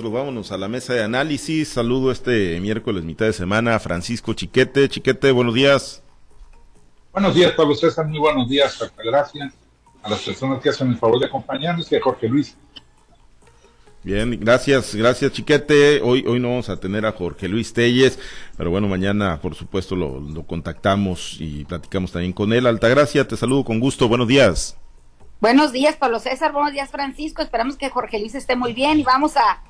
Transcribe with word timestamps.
Vámonos 0.00 0.52
a 0.52 0.56
la 0.56 0.68
mesa 0.68 0.94
de 0.94 1.02
análisis. 1.02 1.70
Saludo 1.70 2.12
este 2.12 2.60
miércoles, 2.60 3.02
mitad 3.02 3.26
de 3.26 3.32
semana, 3.32 3.74
a 3.74 3.80
Francisco 3.80 4.32
Chiquete. 4.32 4.88
Chiquete, 4.88 5.32
buenos 5.32 5.54
días. 5.54 6.04
Buenos 7.12 7.34
días, 7.34 7.50
Pablo 7.50 7.74
César. 7.74 8.06
Muy 8.06 8.20
buenos 8.20 8.48
días, 8.48 8.78
Gracias 8.96 9.54
a 10.00 10.08
las 10.08 10.20
personas 10.20 10.62
que 10.62 10.68
hacen 10.68 10.90
el 10.90 10.98
favor 10.98 11.18
de 11.18 11.26
acompañarnos 11.26 11.90
y 11.90 11.96
a 11.96 12.00
Jorge 12.00 12.28
Luis. 12.28 12.56
Bien, 14.04 14.38
gracias, 14.40 14.94
gracias 14.94 15.32
Chiquete. 15.32 16.00
Hoy, 16.00 16.24
hoy 16.28 16.38
no 16.38 16.50
vamos 16.50 16.68
a 16.68 16.78
tener 16.78 17.04
a 17.04 17.10
Jorge 17.10 17.48
Luis 17.48 17.72
Telles, 17.72 18.20
pero 18.56 18.70
bueno, 18.70 18.86
mañana 18.86 19.40
por 19.42 19.56
supuesto 19.56 19.96
lo, 19.96 20.20
lo 20.20 20.44
contactamos 20.44 21.38
y 21.40 21.64
platicamos 21.64 22.12
también 22.12 22.32
con 22.32 22.52
él. 22.52 22.68
Altagracia, 22.68 23.26
te 23.26 23.36
saludo 23.36 23.64
con 23.64 23.80
gusto. 23.80 24.06
Buenos 24.06 24.28
días. 24.28 24.78
Buenos 25.40 25.72
días, 25.72 25.96
Pablo 25.96 26.20
César. 26.20 26.52
Buenos 26.52 26.72
días, 26.72 26.88
Francisco. 26.88 27.42
Esperamos 27.42 27.76
que 27.76 27.90
Jorge 27.90 28.20
Luis 28.20 28.36
esté 28.36 28.54
muy 28.54 28.74
bien 28.74 29.00
y 29.00 29.02
vamos 29.02 29.36
a 29.36 29.60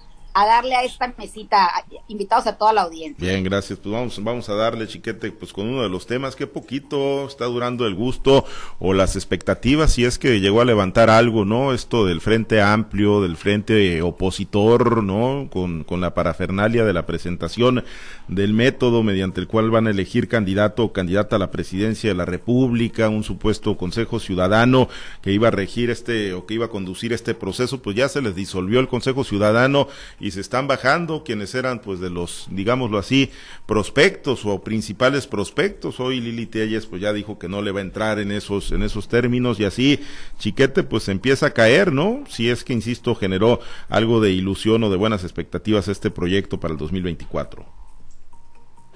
a 0.40 0.46
darle 0.46 0.76
a 0.76 0.84
esta 0.84 1.12
mesita, 1.18 1.68
invitados 2.06 2.46
a 2.46 2.56
toda 2.56 2.72
la 2.72 2.82
audiencia. 2.82 3.28
Bien, 3.28 3.42
gracias. 3.42 3.78
Pues 3.78 3.92
vamos, 3.92 4.22
vamos 4.22 4.48
a 4.48 4.54
darle, 4.54 4.86
chiquete, 4.86 5.32
pues 5.32 5.52
con 5.52 5.68
uno 5.68 5.82
de 5.82 5.88
los 5.88 6.06
temas, 6.06 6.36
qué 6.36 6.46
poquito 6.46 7.26
está 7.26 7.46
durando 7.46 7.86
el 7.86 7.96
gusto 7.96 8.44
o 8.78 8.92
las 8.92 9.16
expectativas, 9.16 9.92
si 9.92 10.04
es 10.04 10.18
que 10.18 10.40
llegó 10.40 10.60
a 10.60 10.64
levantar 10.64 11.10
algo, 11.10 11.44
¿no? 11.44 11.72
Esto 11.72 12.06
del 12.06 12.20
Frente 12.20 12.62
Amplio, 12.62 13.20
del 13.20 13.36
Frente 13.36 14.00
Opositor, 14.02 15.02
¿no? 15.02 15.48
Con, 15.50 15.82
con 15.82 16.00
la 16.00 16.14
parafernalia 16.14 16.84
de 16.84 16.92
la 16.92 17.04
presentación 17.04 17.84
del 18.28 18.52
método 18.52 19.02
mediante 19.02 19.40
el 19.40 19.48
cual 19.48 19.70
van 19.70 19.88
a 19.88 19.90
elegir 19.90 20.28
candidato 20.28 20.84
o 20.84 20.92
candidata 20.92 21.36
a 21.36 21.38
la 21.40 21.50
presidencia 21.50 22.10
de 22.10 22.14
la 22.14 22.26
República, 22.26 23.08
un 23.08 23.24
supuesto 23.24 23.76
Consejo 23.76 24.20
Ciudadano 24.20 24.88
que 25.22 25.32
iba 25.32 25.48
a 25.48 25.50
regir 25.50 25.90
este 25.90 26.34
o 26.34 26.46
que 26.46 26.54
iba 26.54 26.66
a 26.66 26.70
conducir 26.70 27.12
este 27.12 27.34
proceso, 27.34 27.82
pues 27.82 27.96
ya 27.96 28.08
se 28.08 28.22
les 28.22 28.34
disolvió 28.34 28.80
el 28.80 28.88
Consejo 28.88 29.24
Ciudadano 29.24 29.88
y 30.20 30.27
se 30.30 30.40
están 30.40 30.66
bajando 30.66 31.24
quienes 31.24 31.54
eran 31.54 31.80
pues 31.80 32.00
de 32.00 32.10
los, 32.10 32.46
digámoslo 32.50 32.98
así, 32.98 33.30
prospectos 33.66 34.44
o 34.44 34.62
principales 34.62 35.26
prospectos. 35.26 36.00
Hoy 36.00 36.20
Lili 36.20 36.46
Telles 36.46 36.86
pues 36.86 37.02
ya 37.02 37.12
dijo 37.12 37.38
que 37.38 37.48
no 37.48 37.62
le 37.62 37.72
va 37.72 37.80
a 37.80 37.82
entrar 37.82 38.18
en 38.18 38.32
esos, 38.32 38.72
en 38.72 38.82
esos 38.82 39.08
términos 39.08 39.60
y 39.60 39.64
así 39.64 40.00
Chiquete 40.38 40.82
pues 40.82 41.08
empieza 41.08 41.46
a 41.46 41.50
caer, 41.50 41.92
¿no? 41.92 42.24
Si 42.28 42.48
es 42.48 42.64
que, 42.64 42.72
insisto, 42.72 43.14
generó 43.14 43.60
algo 43.88 44.20
de 44.20 44.32
ilusión 44.32 44.82
o 44.84 44.90
de 44.90 44.96
buenas 44.96 45.24
expectativas 45.24 45.88
este 45.88 46.10
proyecto 46.10 46.60
para 46.60 46.72
el 46.72 46.78
2024. 46.78 47.64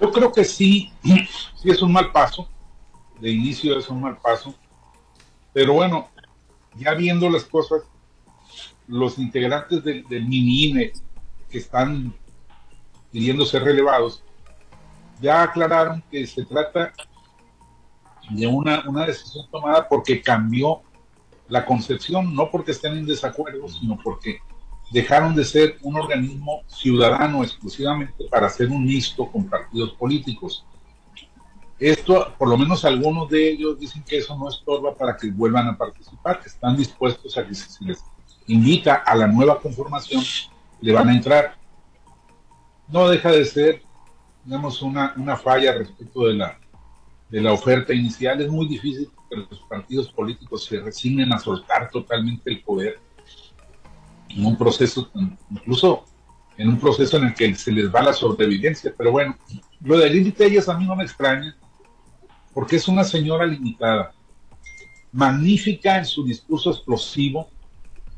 Yo 0.01 0.11
creo 0.11 0.31
que 0.31 0.43
sí, 0.43 0.91
sí 1.03 1.69
es 1.69 1.81
un 1.81 1.91
mal 1.91 2.11
paso, 2.11 2.47
de 3.19 3.31
inicio 3.31 3.77
es 3.77 3.89
un 3.89 4.01
mal 4.01 4.17
paso, 4.17 4.55
pero 5.53 5.73
bueno, 5.73 6.09
ya 6.75 6.93
viendo 6.93 7.29
las 7.29 7.45
cosas, 7.45 7.83
los 8.87 9.17
integrantes 9.17 9.83
del, 9.83 10.05
del 10.07 10.25
mini 10.25 10.65
INE 10.65 10.93
que 11.53 11.59
están 11.59 12.11
pidiendo 13.11 13.45
ser 13.45 13.63
relevados, 13.63 14.23
ya 15.21 15.43
aclararon 15.43 16.03
que 16.09 16.25
se 16.25 16.43
trata 16.43 16.91
de 18.31 18.47
una, 18.47 18.83
una 18.89 19.05
decisión 19.05 19.45
tomada 19.51 19.87
porque 19.87 20.19
cambió 20.19 20.81
la 21.47 21.63
concepción, 21.63 22.33
no 22.33 22.49
porque 22.49 22.71
estén 22.71 22.97
en 22.97 23.05
desacuerdo, 23.05 23.67
sino 23.67 23.99
porque 24.03 24.39
dejaron 24.91 25.35
de 25.35 25.45
ser 25.45 25.77
un 25.83 25.95
organismo 25.95 26.63
ciudadano 26.65 27.43
exclusivamente 27.43 28.25
para 28.31 28.49
ser 28.49 28.69
un 28.69 28.83
mixto 28.83 29.31
con 29.31 29.47
partidos 29.47 29.91
políticos. 29.91 30.65
Esto, 31.77 32.33
por 32.39 32.47
lo 32.47 32.57
menos 32.57 32.83
algunos 32.83 33.29
de 33.29 33.51
ellos 33.51 33.79
dicen 33.79 34.03
que 34.03 34.17
eso 34.17 34.35
no 34.35 34.49
estorba 34.49 34.95
para 34.95 35.15
que 35.15 35.29
vuelvan 35.29 35.67
a 35.67 35.77
participar, 35.77 36.41
que 36.41 36.49
están 36.49 36.75
dispuestos 36.75 37.37
a 37.37 37.45
que 37.45 37.53
se 37.53 37.85
les 37.85 38.03
invita 38.47 38.95
a 38.95 39.15
la 39.15 39.27
nueva 39.27 39.59
conformación 39.59 40.23
le 40.83 40.91
van 40.91 41.07
a 41.07 41.15
entrar. 41.15 41.55
No 42.89 43.07
deja 43.07 43.31
de 43.31 43.45
ser, 43.45 43.81
digamos, 44.43 44.81
una, 44.81 45.13
una 45.15 45.37
falla 45.37 45.73
respecto 45.73 46.27
de 46.27 46.33
la, 46.33 46.59
de 47.29 47.41
la 47.41 47.53
oferta 47.53 47.93
inicial. 47.93 48.41
Es 48.41 48.49
muy 48.49 48.67
difícil 48.67 49.09
que 49.29 49.37
los 49.37 49.59
partidos 49.69 50.11
políticos 50.11 50.65
se 50.65 50.81
resignen 50.81 51.31
a 51.31 51.39
soltar 51.39 51.89
totalmente 51.89 52.51
el 52.51 52.61
poder 52.61 52.99
en 54.27 54.45
un 54.45 54.57
proceso, 54.57 55.09
incluso 55.49 56.03
en 56.57 56.67
un 56.67 56.79
proceso 56.79 57.15
en 57.15 57.27
el 57.27 57.33
que 57.33 57.55
se 57.55 57.71
les 57.71 57.89
va 57.89 58.01
la 58.01 58.13
sobrevivencia. 58.13 58.93
Pero 58.97 59.11
bueno, 59.11 59.37
lo 59.81 59.97
de 59.97 60.09
Lili 60.09 60.33
Tellas 60.33 60.67
a 60.67 60.77
mí 60.77 60.85
no 60.85 60.97
me 60.97 61.05
extraña, 61.05 61.55
porque 62.53 62.75
es 62.75 62.89
una 62.89 63.05
señora 63.05 63.45
limitada, 63.45 64.13
magnífica 65.13 65.97
en 65.97 66.05
su 66.05 66.25
discurso 66.25 66.71
explosivo, 66.71 67.49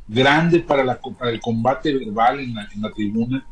grande 0.08 0.60
para, 0.60 0.84
la, 0.84 1.00
el 1.24 1.40
combate 1.40 1.94
verbal 1.94 2.40
en 2.40 2.54
la, 2.54 2.92
tribuna, 2.92 3.46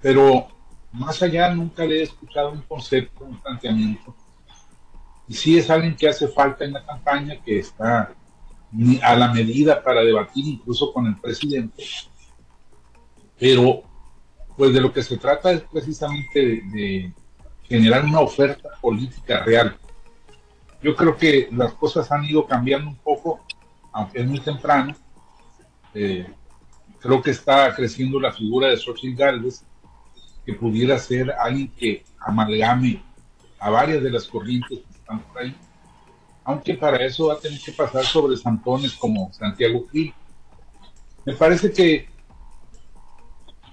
pero 0.00 0.48
más 0.92 1.22
allá 1.22 1.54
nunca 1.54 1.84
le 1.84 2.00
he 2.00 2.02
escuchado 2.02 2.50
un 2.50 2.62
concepto, 2.62 3.24
un 3.24 3.40
planteamiento. 3.40 4.14
Y 5.28 5.34
sí 5.34 5.56
es 5.56 5.70
alguien 5.70 5.96
que 5.96 6.08
hace 6.08 6.28
falta 6.28 6.64
en 6.64 6.72
la 6.72 6.84
campaña, 6.84 7.40
que 7.42 7.60
está 7.60 8.12
a 9.02 9.16
la 9.16 9.32
medida 9.32 9.82
para 9.82 10.02
debatir 10.02 10.46
incluso 10.46 10.92
con 10.92 11.06
el 11.06 11.16
presidente, 11.16 11.84
pero 13.38 13.82
pues 14.56 14.72
de 14.72 14.80
lo 14.80 14.92
que 14.92 15.02
se 15.02 15.16
trata 15.18 15.52
es 15.52 15.62
precisamente 15.62 16.62
de 16.72 17.12
generar 17.64 18.04
una 18.04 18.20
oferta 18.20 18.70
política 18.80 19.42
real. 19.44 19.76
Yo 20.82 20.96
creo 20.96 21.16
que 21.16 21.48
las 21.52 21.72
cosas 21.74 22.10
han 22.10 22.24
ido 22.24 22.46
cambiando 22.46 22.90
un 22.90 22.96
poco, 22.96 23.40
aunque 23.92 24.20
es 24.20 24.26
muy 24.26 24.40
temprano, 24.40 24.94
eh, 25.94 26.26
creo 27.00 27.20
que 27.20 27.30
está 27.30 27.74
creciendo 27.74 28.20
la 28.20 28.32
figura 28.32 28.68
de 28.68 28.76
Xochitl 28.76 29.16
Galvez, 29.16 29.64
que 30.44 30.54
pudiera 30.54 30.98
ser 30.98 31.30
alguien 31.32 31.68
que 31.68 32.04
amalgame 32.18 33.02
a 33.58 33.70
varias 33.70 34.02
de 34.02 34.10
las 34.10 34.26
corrientes 34.26 34.80
que 34.80 34.98
están 34.98 35.20
por 35.20 35.42
ahí, 35.42 35.54
aunque 36.44 36.74
para 36.74 37.04
eso 37.04 37.28
va 37.28 37.34
a 37.34 37.38
tener 37.38 37.60
que 37.60 37.72
pasar 37.72 38.04
sobre 38.04 38.36
santones 38.36 38.92
como 38.94 39.32
Santiago 39.32 39.86
Gil. 39.90 40.12
Me 41.24 41.34
parece 41.34 41.72
que 41.72 42.08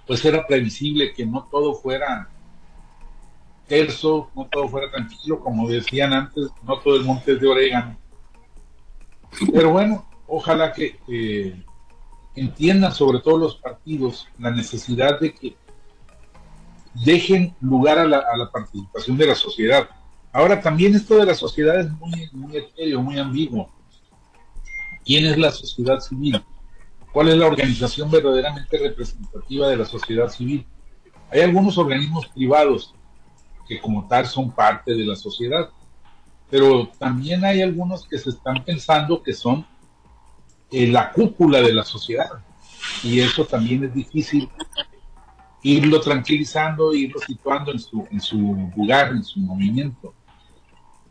pues 0.06 0.24
era 0.26 0.46
previsible 0.46 1.14
que 1.14 1.26
no 1.26 1.48
todo 1.52 1.76
fuera 1.76 2.30
terso, 3.68 4.32
no 4.36 4.46
todo 4.46 4.68
fuera 4.68 4.90
tranquilo, 4.90 5.40
como 5.40 5.70
decían 5.70 6.14
antes, 6.14 6.48
no 6.64 6.80
todo 6.80 6.96
el 6.96 7.06
monte 7.06 7.34
es 7.34 7.40
de 7.40 7.48
orégano. 7.48 7.98
Pero 9.54 9.72
bueno, 9.72 10.10
ojalá 10.28 10.74
que 10.74 11.00
entiendan 12.40 12.94
sobre 12.94 13.20
todo 13.20 13.38
los 13.38 13.56
partidos 13.58 14.28
la 14.38 14.52
necesidad 14.52 15.20
de 15.20 15.34
que 15.34 15.56
dejen 16.94 17.54
lugar 17.62 18.00
a 18.00 18.06
la, 18.06 18.50
participación 18.52 19.18
de 19.18 19.28
la 19.28 19.36
sociedad. 19.36 19.90
Ahora 20.32 20.62
también 20.62 20.96
esto 20.96 21.18
de 21.18 21.26
la 21.26 21.36
sociedad 21.36 21.80
es 21.80 21.92
muy, 21.92 22.30
muy 22.32 22.58
etéreo, 22.58 23.02
muy 23.02 23.18
ambiguo. 23.20 23.70
¿Quién 25.06 25.26
es 25.26 25.38
la 25.38 25.52
sociedad 25.52 26.00
civil? 26.00 26.42
¿Cuál 27.12 27.30
es 27.30 27.38
la 27.38 27.48
organización 27.48 28.12
verdaderamente 28.12 28.78
representativa 28.78 29.68
de 29.68 29.78
la 29.78 29.86
sociedad 29.86 30.30
civil? 30.30 30.66
Hay 31.32 31.42
algunos 31.42 31.78
organismos 31.78 32.28
privados 32.28 32.94
que 33.68 33.80
como 33.80 34.08
tal 34.08 34.26
son 34.28 34.52
parte 34.52 34.94
de 34.94 35.06
la 35.06 35.16
sociedad, 35.16 35.70
pero 36.50 36.90
también 37.00 37.44
hay 37.46 37.62
algunos 37.62 38.08
que 38.08 38.18
se 38.18 38.30
están 38.30 38.64
pensando 38.64 39.22
que 39.22 39.34
son 39.34 39.66
en 40.72 40.94
la 40.94 41.12
cúpula 41.12 41.62
de 41.62 41.74
la 41.74 41.84
sociedad. 41.84 42.30
Y 43.04 43.20
eso 43.20 43.46
también 43.46 43.84
es 43.84 43.94
difícil 43.94 44.50
irlo 45.62 46.00
tranquilizando, 46.00 46.94
irlo 46.94 47.20
situando 47.20 47.72
en 47.72 47.80
su, 48.22 48.72
lugar, 48.76 49.12
en 49.12 49.24
su 49.24 49.40
movimiento. 49.40 50.14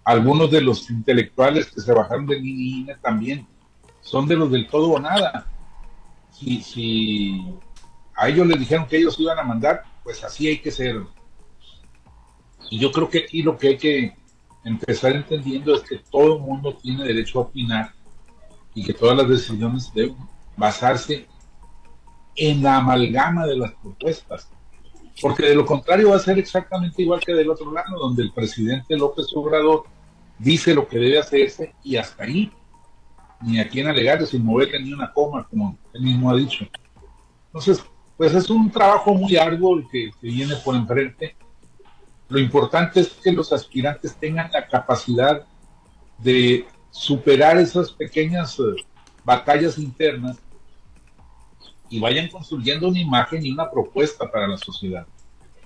Algunos 0.05 0.51
de 0.51 0.63
los 0.63 0.89
intelectuales 0.91 1.67
que 1.71 1.81
se 1.81 1.93
bajaron 1.93 2.27
de 2.27 2.39
INE 2.39 2.95
también 2.97 3.47
son 4.01 4.27
de 4.27 4.37
los 4.37 4.51
del 4.51 4.67
todo 4.69 4.93
o 4.93 5.01
nada. 5.01 5.47
Si, 6.33 6.63
si 6.63 7.45
a 8.15 8.29
ellos 8.29 8.47
les 8.47 8.59
dijeron 8.59 8.87
que 8.87 8.97
ellos 8.97 9.19
iban 9.21 9.39
a 9.39 9.43
mandar, 9.43 9.85
pues 10.03 10.25
así 10.25 10.49
hay 10.49 10.59
que 10.59 10.71
ser. 10.71 11.03
Y 12.71 12.79
yo 12.79 12.91
creo 12.91 13.11
que 13.11 13.19
aquí 13.19 13.43
lo 13.43 13.59
que 13.59 13.69
hay 13.69 13.77
que 13.77 14.17
empezar 14.65 15.13
entendiendo 15.13 15.75
es 15.75 15.83
que 15.83 15.99
todo 16.11 16.37
el 16.37 16.43
mundo 16.43 16.75
tiene 16.75 17.05
derecho 17.05 17.39
a 17.39 17.43
opinar 17.43 17.93
y 18.79 18.85
que 18.85 18.95
todas 18.95 19.17
las 19.17 19.29
decisiones 19.29 19.93
deben 19.93 20.17
basarse 20.57 21.27
en 22.37 22.63
la 22.63 22.77
amalgama 22.77 23.45
de 23.45 23.57
las 23.57 23.73
propuestas. 23.73 24.49
Porque 25.21 25.47
de 25.47 25.57
lo 25.57 25.67
contrario 25.67 26.11
va 26.11 26.17
a 26.17 26.21
ser 26.21 26.39
exactamente 26.39 27.03
igual 27.03 27.19
que 27.19 27.35
del 27.35 27.51
otro 27.51 27.73
lado, 27.73 27.99
donde 27.99 28.23
el 28.23 28.31
presidente 28.31 28.97
López 28.97 29.27
Obrador 29.35 29.83
dice 30.39 30.75
lo 30.75 30.87
que 30.87 30.99
debe 30.99 31.19
hacerse 31.19 31.75
y 31.83 31.97
hasta 31.97 32.23
ahí, 32.23 32.53
ni 33.41 33.59
a 33.59 33.69
quién 33.69 33.89
alegar, 33.89 34.25
sin 34.25 34.45
moverle 34.45 34.81
ni 34.81 34.93
una 34.93 35.13
coma, 35.13 35.45
como 35.51 35.77
él 35.93 36.03
mismo 36.03 36.31
ha 36.31 36.37
dicho. 36.37 36.65
Entonces, 37.47 37.85
pues 38.17 38.33
es 38.33 38.49
un 38.49 38.71
trabajo 38.71 39.13
muy 39.13 39.37
arduo 39.37 39.77
el 39.77 39.89
que, 39.89 40.13
que 40.21 40.29
viene 40.29 40.55
por 40.65 40.77
enfrente. 40.77 41.35
Lo 42.29 42.39
importante 42.39 43.01
es 43.01 43.09
que 43.09 43.33
los 43.33 43.53
aspirantes 43.53 44.15
tengan 44.15 44.53
la 44.53 44.69
capacidad 44.69 45.45
de 46.19 46.65
superar 46.99 47.57
esas 47.59 47.93
pequeñas 47.93 48.59
eh, 48.59 48.85
batallas 49.25 49.79
internas 49.79 50.37
y 51.89 52.01
vayan 52.01 52.29
construyendo 52.29 52.89
una 52.89 52.99
imagen 52.99 53.47
y 53.47 53.53
una 53.53 53.71
propuesta 53.71 54.29
para 54.29 54.49
la 54.49 54.57
sociedad. 54.59 55.07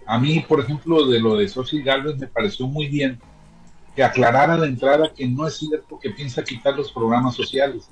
A 0.06 0.18
mí, 0.18 0.40
por 0.40 0.60
ejemplo, 0.60 1.06
de 1.06 1.20
lo 1.20 1.36
de 1.36 1.48
Sochi 1.48 1.82
Galvez 1.82 2.18
me 2.18 2.26
pareció 2.26 2.66
muy 2.66 2.86
bien 2.86 3.18
que 3.96 4.04
aclarara 4.04 4.58
de 4.58 4.66
entrada 4.66 5.12
que 5.14 5.26
no 5.26 5.46
es 5.46 5.56
cierto 5.56 5.98
que 5.98 6.10
piensa 6.10 6.44
quitar 6.44 6.76
los 6.76 6.92
programas 6.92 7.34
sociales. 7.34 7.88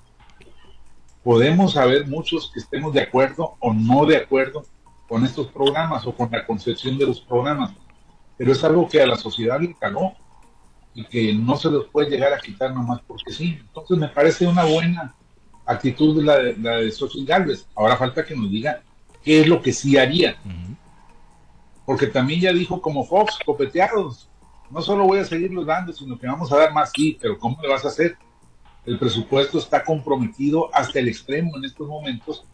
Podemos 1.24 1.78
haber 1.78 2.06
muchos 2.06 2.50
que 2.52 2.60
estemos 2.60 2.92
de 2.92 3.00
acuerdo 3.00 3.56
o 3.60 3.72
no 3.72 4.04
de 4.04 4.18
acuerdo 4.18 4.66
con 5.08 5.24
estos 5.24 5.46
programas 5.46 6.06
o 6.06 6.14
con 6.14 6.30
la 6.30 6.46
concepción 6.46 6.98
de 6.98 7.06
los 7.06 7.22
programas, 7.22 7.72
pero 8.36 8.52
es 8.52 8.62
algo 8.64 8.86
que 8.86 9.00
a 9.00 9.06
la 9.06 9.16
sociedad 9.16 9.58
le 9.58 9.74
caló 9.74 10.12
y 10.94 11.04
que 11.04 11.32
no 11.34 11.56
se 11.56 11.70
los 11.70 11.86
puede 11.86 12.10
llegar 12.10 12.32
a 12.32 12.40
quitar 12.40 12.74
nomás 12.74 13.00
porque 13.06 13.32
sí. 13.32 13.58
Entonces 13.60 13.98
me 13.98 14.08
parece 14.08 14.46
una 14.46 14.64
buena 14.64 15.14
actitud 15.66 16.16
de 16.16 16.22
la 16.22 16.38
de, 16.38 16.56
la 16.56 16.76
de 16.76 16.92
Galvez. 17.24 17.66
Ahora 17.74 17.96
falta 17.96 18.24
que 18.24 18.36
nos 18.36 18.50
diga 18.50 18.82
qué 19.22 19.40
es 19.40 19.48
lo 19.48 19.62
que 19.62 19.72
sí 19.72 19.96
haría. 19.96 20.36
Porque 21.86 22.06
también 22.06 22.40
ya 22.40 22.52
dijo 22.52 22.80
como 22.80 23.04
Fox, 23.04 23.38
copeteados, 23.44 24.28
no 24.70 24.80
solo 24.80 25.04
voy 25.04 25.18
a 25.18 25.24
seguirlos 25.24 25.66
dando, 25.66 25.92
sino 25.92 26.18
que 26.18 26.26
vamos 26.26 26.52
a 26.52 26.56
dar 26.56 26.72
más, 26.72 26.92
sí, 26.94 27.18
pero 27.20 27.38
¿cómo 27.38 27.60
le 27.60 27.68
vas 27.68 27.84
a 27.84 27.88
hacer? 27.88 28.16
El 28.86 28.98
presupuesto 28.98 29.58
está 29.58 29.84
comprometido 29.84 30.70
hasta 30.72 31.00
el 31.00 31.08
extremo 31.08 31.56
en 31.56 31.64
estos 31.64 31.88
momentos, 31.88 32.44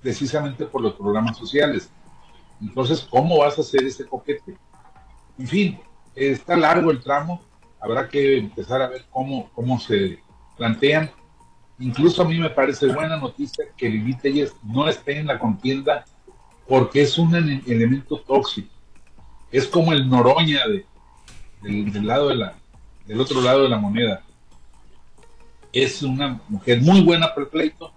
precisamente 0.00 0.64
por 0.64 0.80
los 0.80 0.94
programas 0.94 1.36
sociales. 1.36 1.90
Entonces, 2.60 3.06
¿cómo 3.10 3.38
vas 3.38 3.58
a 3.58 3.62
hacer 3.62 3.82
ese 3.84 4.06
coquete? 4.06 4.56
En 5.38 5.46
fin, 5.46 5.80
está 6.14 6.56
largo 6.56 6.90
el 6.90 7.02
tramo, 7.02 7.42
habrá 7.86 8.08
que 8.08 8.38
empezar 8.38 8.82
a 8.82 8.88
ver 8.88 9.04
cómo, 9.10 9.48
cómo 9.54 9.78
se 9.78 10.18
plantean. 10.56 11.10
Incluso 11.78 12.22
a 12.22 12.24
mí 12.24 12.38
me 12.38 12.50
parece 12.50 12.86
buena 12.88 13.16
noticia 13.16 13.64
que 13.76 13.88
Lili 13.88 14.14
Telles 14.14 14.54
no 14.64 14.88
esté 14.88 15.18
en 15.18 15.26
la 15.26 15.38
contienda 15.38 16.04
porque 16.68 17.02
es 17.02 17.16
un 17.16 17.34
elemento 17.34 18.18
tóxico. 18.20 18.74
Es 19.52 19.68
como 19.68 19.92
el 19.92 20.08
Noroña 20.08 20.62
de, 20.66 20.84
del, 21.62 22.06
lado 22.06 22.28
de 22.30 22.34
la, 22.34 22.54
del 23.06 23.20
otro 23.20 23.40
lado 23.40 23.62
de 23.62 23.68
la 23.68 23.78
moneda. 23.78 24.22
Es 25.72 26.02
una 26.02 26.40
mujer 26.48 26.80
muy 26.82 27.02
buena 27.02 27.28
para 27.28 27.42
el 27.42 27.48
pleito, 27.48 27.92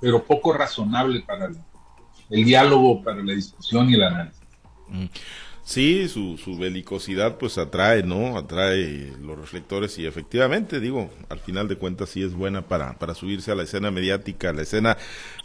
pero 0.00 0.22
poco 0.22 0.52
razonable 0.52 1.20
para 1.20 1.50
el, 2.28 2.44
diálogo, 2.44 3.02
para 3.02 3.22
la 3.24 3.32
discusión 3.32 3.90
y 3.90 3.94
el 3.94 4.04
análisis. 4.04 4.40
Mm. 4.88 5.06
Sí, 5.70 6.08
su, 6.08 6.36
su 6.36 6.58
belicosidad 6.58 7.38
pues 7.38 7.56
atrae, 7.56 8.02
¿no? 8.02 8.36
Atrae 8.36 9.12
los 9.22 9.38
reflectores 9.38 9.96
y 10.00 10.04
efectivamente, 10.04 10.80
digo, 10.80 11.12
al 11.28 11.38
final 11.38 11.68
de 11.68 11.76
cuentas 11.76 12.08
sí 12.08 12.24
es 12.24 12.34
buena 12.34 12.62
para, 12.62 12.98
para 12.98 13.14
subirse 13.14 13.52
a 13.52 13.54
la 13.54 13.62
escena 13.62 13.92
mediática, 13.92 14.50
a 14.50 14.52
la 14.52 14.62
escena 14.62 14.98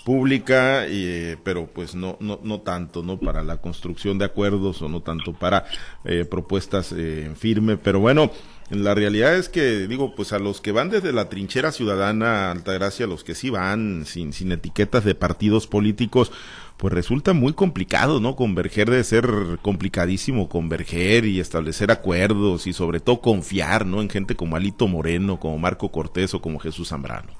pública, 0.04 0.88
eh, 0.88 1.38
pero 1.44 1.68
pues 1.68 1.94
no, 1.94 2.18
no, 2.19 2.39
no 2.42 2.62
tanto, 2.62 3.04
¿no? 3.04 3.19
Para 3.19 3.44
la 3.44 3.57
construcción 3.57 4.18
de 4.18 4.25
acuerdos 4.25 4.81
o 4.81 4.89
no 4.89 5.01
tanto 5.04 5.31
para 5.31 5.66
eh, 6.06 6.25
propuestas 6.25 6.92
eh, 6.92 7.25
en 7.25 7.36
firme, 7.36 7.78
pero 7.78 8.00
bueno, 8.00 8.31
la 8.70 8.96
realidad 8.96 9.36
es 9.36 9.48
que, 9.48 9.88
digo, 9.88 10.16
pues 10.16 10.34
a 10.34 10.40
los 10.40 10.60
que 10.60 10.72
van 10.72 10.90
desde 10.90 11.14
la 11.14 11.30
trinchera 11.30 11.72
ciudadana 11.72 12.50
Altagracia, 12.50 13.06
a 13.06 13.10
los 13.10 13.24
que 13.24 13.36
sí 13.36 13.52
van 13.52 14.06
sin, 14.06 14.34
sin 14.34 14.52
etiquetas 14.52 15.04
de 15.04 15.14
partidos 15.14 15.68
políticos, 15.68 16.32
pues 16.78 16.92
resulta 16.92 17.34
muy 17.34 17.54
complicado, 17.54 18.20
¿no? 18.20 18.36
Converger 18.36 18.90
de 18.90 19.04
ser 19.04 19.30
complicadísimo, 19.62 20.50
converger 20.50 21.26
y 21.26 21.40
establecer 21.40 21.92
acuerdos 21.92 22.66
y 22.66 22.74
sobre 22.74 23.00
todo 23.00 23.22
confiar, 23.22 23.86
¿no? 23.86 24.02
En 24.02 24.10
gente 24.10 24.36
como 24.36 24.56
Alito 24.56 24.88
Moreno, 24.88 25.40
como 25.40 25.60
Marco 25.60 25.92
Cortés 25.92 26.34
o 26.34 26.42
como 26.42 26.60
Jesús 26.60 26.90
Zambrano. 26.90 27.34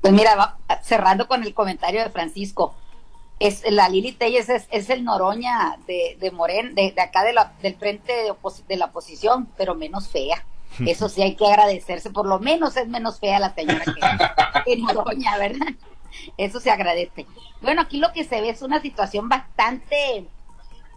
Pues 0.00 0.14
mira, 0.14 0.56
cerrando 0.82 1.28
con 1.28 1.42
el 1.42 1.52
comentario 1.52 2.02
de 2.02 2.08
Francisco, 2.08 2.74
es 3.40 3.62
la 3.70 3.88
Lili 3.88 4.12
Telles 4.12 4.48
es, 4.50 4.90
el 4.90 5.02
Noroña 5.02 5.78
de, 5.86 6.16
de 6.20 6.30
Moren, 6.30 6.74
de, 6.74 6.94
acá 7.00 7.24
de 7.24 7.32
la, 7.32 7.54
del 7.62 7.74
frente 7.74 8.12
de, 8.12 8.34
de 8.68 8.76
la 8.76 8.84
oposición, 8.84 9.48
pero 9.56 9.74
menos 9.74 10.08
fea. 10.08 10.44
Eso 10.86 11.08
sí 11.08 11.20
hay 11.20 11.34
que 11.34 11.46
agradecerse, 11.46 12.10
por 12.10 12.26
lo 12.26 12.38
menos 12.38 12.76
es 12.76 12.86
menos 12.86 13.18
fea 13.18 13.40
la 13.40 13.52
señora 13.54 13.84
que, 13.84 14.64
que 14.64 14.76
Noroña, 14.76 15.36
¿verdad? 15.36 15.66
Eso 16.36 16.60
se 16.60 16.70
agradece. 16.70 17.26
Bueno, 17.60 17.82
aquí 17.82 17.98
lo 17.98 18.12
que 18.12 18.24
se 18.24 18.40
ve 18.40 18.50
es 18.50 18.62
una 18.62 18.80
situación 18.80 19.28
bastante, 19.28 20.26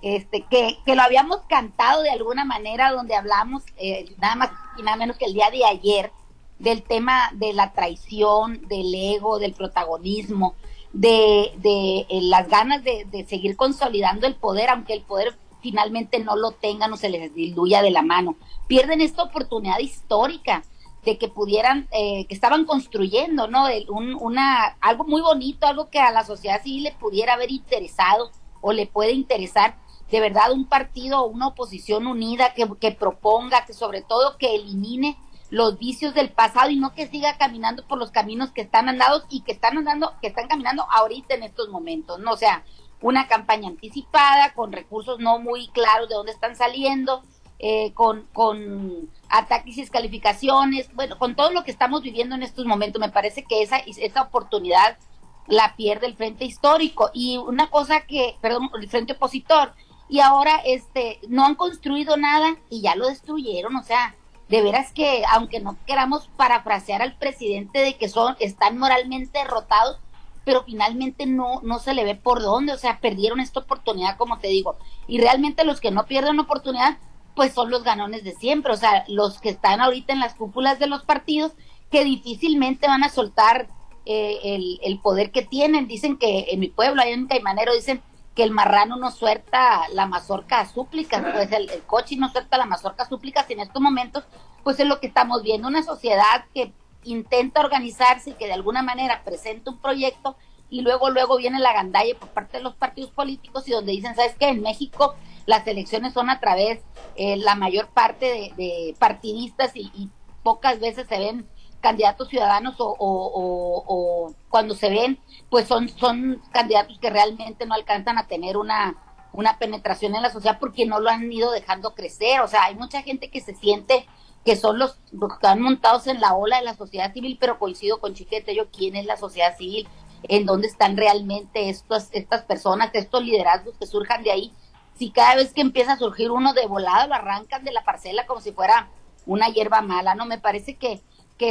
este, 0.02 0.44
que, 0.44 0.78
que 0.86 0.96
lo 0.96 1.02
habíamos 1.02 1.42
cantado 1.48 2.04
de 2.04 2.12
alguna 2.12 2.46
manera, 2.46 2.92
donde 2.92 3.16
hablamos 3.16 3.64
eh, 3.78 4.14
nada 4.20 4.36
más 4.36 4.52
y 4.78 4.84
nada 4.84 4.98
menos 4.98 5.18
que 5.18 5.26
el 5.26 5.34
día 5.34 5.50
de 5.50 5.66
ayer 5.66 6.12
del 6.60 6.84
tema 6.84 7.32
de 7.34 7.54
la 7.54 7.74
traición, 7.74 8.68
del 8.68 8.94
ego, 8.94 9.40
del 9.40 9.54
protagonismo, 9.54 10.56
de, 10.94 11.52
de 11.58 12.06
eh, 12.10 12.22
las 12.22 12.48
ganas 12.48 12.84
de, 12.84 13.06
de, 13.12 13.26
seguir 13.26 13.56
consolidando 13.56 14.28
el 14.28 14.36
poder, 14.36 14.70
aunque 14.70 14.94
el 14.94 15.02
poder 15.02 15.36
finalmente 15.62 16.20
no 16.20 16.36
lo 16.36 16.52
tengan 16.52 16.94
o 16.94 16.98
se 16.98 17.10
les 17.10 17.34
diluya 17.34 17.82
de 17.82 17.92
la 17.92 18.04
mano. 18.04 18.36
Pierden 18.68 19.02
esta 19.02 19.24
oportunidad 19.24 19.80
histórica 19.80 20.64
de 21.04 21.18
que 21.18 21.28
pudieran, 21.28 21.88
eh, 21.92 22.26
que 22.28 22.34
estaban 22.36 22.66
construyendo, 22.66 23.48
¿no? 23.48 23.66
Un, 23.90 24.16
una, 24.16 24.78
algo 24.80 25.04
muy 25.04 25.22
bonito, 25.22 25.66
algo 25.66 25.90
que 25.90 26.00
a 26.00 26.12
la 26.12 26.24
sociedad 26.24 26.62
civil 26.62 26.84
le 26.84 26.92
pudiera 26.92 27.34
haber 27.34 27.52
interesado 27.52 28.32
o 28.62 28.72
le 28.72 28.86
puede 28.86 29.12
interesar, 29.12 29.76
de 30.12 30.20
verdad, 30.20 30.52
un 30.52 30.66
partido 30.66 31.22
o 31.22 31.28
una 31.28 31.48
oposición 31.48 32.08
unida 32.08 32.54
que, 32.54 32.70
que 32.80 32.92
proponga, 32.92 33.66
que 33.66 33.74
sobre 33.74 34.02
todo 34.02 34.38
que 34.38 34.56
elimine 34.56 35.18
los 35.54 35.78
vicios 35.78 36.16
del 36.16 36.32
pasado 36.32 36.72
y 36.72 36.78
no 36.78 36.96
que 36.96 37.06
siga 37.06 37.38
caminando 37.38 37.86
por 37.86 38.00
los 38.00 38.10
caminos 38.10 38.50
que 38.50 38.62
están 38.62 38.90
andados 38.90 39.28
y 39.30 39.42
que 39.42 39.52
están 39.52 39.78
andando, 39.78 40.16
que 40.20 40.26
están 40.26 40.48
caminando 40.48 40.88
ahorita 40.90 41.36
en 41.36 41.44
estos 41.44 41.70
momentos, 41.70 42.20
¿no? 42.20 42.32
O 42.32 42.38
sea, 42.38 42.64
una 43.02 43.28
campaña 43.28 43.68
anticipada 43.68 44.56
con 44.56 44.72
recursos 44.72 45.20
no 45.20 45.38
muy 45.38 45.68
claros 45.68 46.10
de 46.10 46.16
dónde 46.16 46.32
están 46.32 46.56
saliendo, 46.56 47.22
eh, 47.60 47.94
con, 47.94 48.28
con 48.34 49.12
ataques 49.30 49.78
y 49.78 49.82
descalificaciones, 49.82 50.92
bueno, 50.96 51.20
con 51.20 51.36
todo 51.36 51.52
lo 51.52 51.64
que 51.64 51.70
estamos 51.70 52.02
viviendo 52.02 52.34
en 52.34 52.42
estos 52.42 52.66
momentos, 52.66 53.00
me 53.00 53.12
parece 53.12 53.44
que 53.44 53.62
esa, 53.62 53.78
esa 53.78 54.24
oportunidad 54.24 54.98
la 55.46 55.76
pierde 55.76 56.08
el 56.08 56.16
frente 56.16 56.46
histórico 56.46 57.12
y 57.14 57.38
una 57.38 57.70
cosa 57.70 58.08
que, 58.08 58.38
perdón, 58.42 58.72
el 58.82 58.90
frente 58.90 59.14
opositor, 59.14 59.76
y 60.10 60.20
ahora 60.20 60.56
este 60.66 61.20
no 61.28 61.46
han 61.46 61.54
construido 61.54 62.18
nada 62.18 62.58
y 62.72 62.82
ya 62.82 62.96
lo 62.96 63.08
destruyeron, 63.08 63.76
o 63.76 63.84
sea, 63.84 64.16
de 64.54 64.62
veras 64.62 64.92
que 64.92 65.24
aunque 65.32 65.60
no 65.60 65.76
queramos 65.88 66.30
parafrasear 66.38 67.02
al 67.02 67.18
presidente 67.18 67.80
de 67.80 67.96
que 67.96 68.08
son 68.08 68.36
están 68.40 68.78
moralmente 68.78 69.40
derrotados, 69.40 69.98
pero 70.46 70.64
finalmente 70.64 71.26
no 71.26 71.60
no 71.64 71.80
se 71.80 71.96
le 71.96 72.04
ve 72.04 72.14
por 72.14 72.40
dónde, 72.40 72.72
o 72.72 72.78
sea, 72.78 73.00
perdieron 73.00 73.40
esta 73.40 73.62
oportunidad 73.62 74.16
como 74.16 74.38
te 74.38 74.50
digo, 74.50 74.78
y 75.08 75.18
realmente 75.20 75.64
los 75.64 75.82
que 75.82 75.90
no 75.90 76.06
pierden 76.06 76.40
oportunidad 76.40 77.00
pues 77.36 77.52
son 77.52 77.72
los 77.72 77.84
ganones 77.84 78.24
de 78.24 78.34
siempre, 78.34 78.74
o 78.74 78.78
sea, 78.78 79.06
los 79.08 79.42
que 79.42 79.50
están 79.50 79.82
ahorita 79.82 80.14
en 80.14 80.20
las 80.20 80.36
cúpulas 80.36 80.78
de 80.78 80.86
los 80.86 81.04
partidos 81.04 81.54
que 81.90 82.04
difícilmente 82.04 82.88
van 82.88 83.04
a 83.04 83.10
soltar 83.10 83.70
eh, 84.06 84.38
el, 84.44 84.80
el, 84.84 85.00
poder 85.00 85.32
que 85.32 85.42
tienen. 85.42 85.88
Dicen 85.88 86.18
que 86.18 86.48
en 86.50 86.60
mi 86.60 86.68
pueblo, 86.68 87.02
hay 87.02 87.14
un 87.14 87.28
caimanero, 87.28 87.74
dicen 87.74 88.04
que 88.36 88.44
el 88.44 88.52
marrano 88.52 88.98
no 88.98 89.12
suelta 89.12 89.82
la 89.92 90.08
mazorca 90.08 90.60
a 90.60 90.66
súplicas, 90.66 91.24
pues 91.34 91.52
el, 91.52 91.70
coche 91.86 92.16
no 92.18 92.30
suelta 92.30 92.58
la 92.58 92.66
mazorca 92.66 93.04
a 93.04 93.10
súplicas 93.10 93.50
y 93.50 93.54
en 93.54 93.60
estos 93.60 93.82
momentos, 93.82 94.24
pues 94.64 94.80
es 94.80 94.88
lo 94.88 95.00
que 95.00 95.08
estamos 95.08 95.44
viendo, 95.44 95.68
una 95.68 95.84
sociedad 95.84 96.46
que 96.54 96.74
intenta 97.04 97.62
organizarse 97.62 98.32
y 98.32 98.34
que 98.34 98.48
de 98.48 98.54
alguna 98.54 98.82
manera 98.82 99.24
presenta 99.24 99.72
un 99.72 99.78
proyecto 99.80 100.36
y 100.70 100.82
luego, 100.82 101.12
luego 101.12 101.38
viene 101.38 101.60
la 101.60 101.74
gandalla 101.74 102.18
por 102.18 102.30
parte 102.30 102.58
de 102.58 102.64
los 102.64 102.76
partidos 102.76 103.12
políticos 103.12 103.68
y 103.68 103.72
donde 103.72 103.92
dicen, 103.92 104.16
¿sabes 104.16 104.36
qué? 104.40 104.48
En 104.50 104.62
México 104.62 105.16
las 105.46 105.68
elecciones 105.68 106.14
son 106.14 106.30
a 106.30 106.40
través, 106.40 106.82
eh, 107.16 107.38
la 107.38 107.56
mayor 107.56 107.90
parte 107.90 108.54
de, 108.56 108.96
partidistas 109.00 109.76
y, 109.76 110.10
pocas 110.42 110.82
veces 110.82 111.08
se 111.08 111.18
ven 111.20 111.48
candidatos 111.84 112.30
ciudadanos 112.30 112.76
o, 112.80 112.96
o, 112.98 114.34
cuando 114.50 114.74
se 114.74 114.90
ven, 114.90 115.20
pues 115.50 115.68
son, 115.68 115.90
son 115.90 116.42
candidatos 116.52 116.98
que 116.98 117.12
realmente 117.12 117.68
no 117.68 117.76
alcanzan 117.76 118.18
a 118.18 118.26
tener 118.26 118.58
una, 118.58 118.96
una 119.34 119.60
penetración 119.60 120.16
en 120.16 120.24
la 120.24 120.32
sociedad 120.32 120.58
porque 120.60 120.86
no 120.86 121.00
lo 121.00 121.10
han 121.10 121.32
ido 121.32 121.52
dejando 121.52 121.94
crecer. 121.94 122.40
O 122.40 122.48
sea, 122.48 122.64
hay 122.64 122.76
mucha 122.76 123.02
gente 123.02 123.30
que 123.30 123.42
se 123.42 123.54
siente 123.54 124.08
que 124.46 124.56
son 124.56 124.80
los, 124.80 124.96
que 125.12 125.34
están 125.34 125.62
montados 125.62 126.08
en 126.08 126.20
la 126.20 126.34
ola 126.34 126.58
de 126.58 126.66
la 126.66 126.76
sociedad 126.76 127.14
civil, 127.14 127.38
pero 127.40 127.60
coincido 127.60 128.00
con 128.00 128.14
Chiquete, 128.14 128.56
yo, 128.56 128.72
¿quién 128.72 128.96
es 128.96 129.06
la 129.06 129.18
sociedad 129.18 129.56
civil? 129.58 129.88
¿En 130.24 130.46
dónde 130.46 130.68
están 130.68 130.98
realmente 130.98 131.70
estos, 131.70 132.08
estas 132.12 132.44
personas, 132.44 132.92
estos 132.94 133.24
liderazgos 133.24 133.76
que 133.78 133.86
surjan 133.86 134.24
de 134.24 134.32
ahí? 134.32 134.54
si 134.98 135.12
cada 135.12 135.36
vez 135.36 135.54
que 135.54 135.62
empieza 135.62 135.94
a 135.94 135.98
surgir 135.98 136.32
uno 136.32 136.54
de 136.54 136.68
volado 136.68 137.08
lo 137.08 137.16
arrancan 137.16 137.64
de 137.64 137.72
la 137.72 137.84
parcela 137.84 138.26
como 138.26 138.42
si 138.42 138.52
fuera 138.52 138.90
una 139.26 139.50
hierba 139.50 139.82
mala, 139.82 140.16
¿no? 140.16 140.26
Me 140.26 140.38
parece 140.38 140.76
que, 140.76 141.02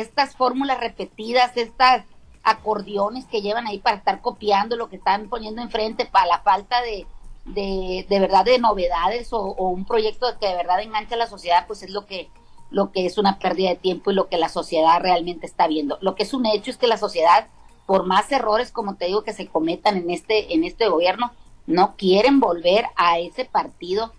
estas 0.00 0.36
fórmulas 0.36 0.80
repetidas, 0.80 1.56
estas 1.56 2.04
acordeones 2.42 3.26
que 3.26 3.42
llevan 3.42 3.66
ahí 3.66 3.78
para 3.78 3.96
estar 3.96 4.20
copiando 4.20 4.76
lo 4.76 4.88
que 4.88 4.96
están 4.96 5.28
poniendo 5.28 5.62
enfrente 5.62 6.06
para 6.06 6.26
la 6.26 6.40
falta 6.40 6.82
de, 6.82 7.06
de, 7.44 8.06
de 8.08 8.20
verdad 8.20 8.44
de 8.44 8.58
novedades 8.58 9.32
o, 9.32 9.52
un 9.52 9.84
proyecto 9.84 10.26
que 10.40 10.48
de 10.48 10.56
verdad 10.56 10.80
enganche 10.80 11.14
a 11.14 11.18
la 11.18 11.26
sociedad, 11.26 11.66
pues 11.66 11.82
es 11.82 11.90
lo 11.90 12.06
que, 12.06 12.28
lo 12.70 12.90
que 12.90 13.06
es 13.06 13.18
una 13.18 13.38
pérdida 13.38 13.70
de 13.70 13.76
tiempo 13.76 14.10
y 14.10 14.14
lo 14.14 14.28
que 14.28 14.38
la 14.38 14.48
sociedad 14.48 15.00
realmente 15.00 15.46
está 15.46 15.68
viendo. 15.68 15.98
Lo 16.00 16.14
que 16.14 16.24
es 16.24 16.34
un 16.34 16.46
hecho 16.46 16.70
es 16.70 16.76
que 16.76 16.86
la 16.86 16.98
sociedad 16.98 17.46
por 17.86 18.06
más 18.06 18.30
errores, 18.32 18.70
como 18.70 18.94
te 18.94 19.06
digo, 19.06 19.22
que 19.22 19.32
se 19.32 19.46
cometan 19.48 19.96
en 19.96 20.10
este, 20.10 20.54
en 20.54 20.64
este 20.64 20.88
gobierno, 20.88 21.32
no 21.66 21.94
quieren 21.96 22.40
volver 22.40 22.86
a 22.96 23.18
ese 23.18 23.44
partido 23.44 24.12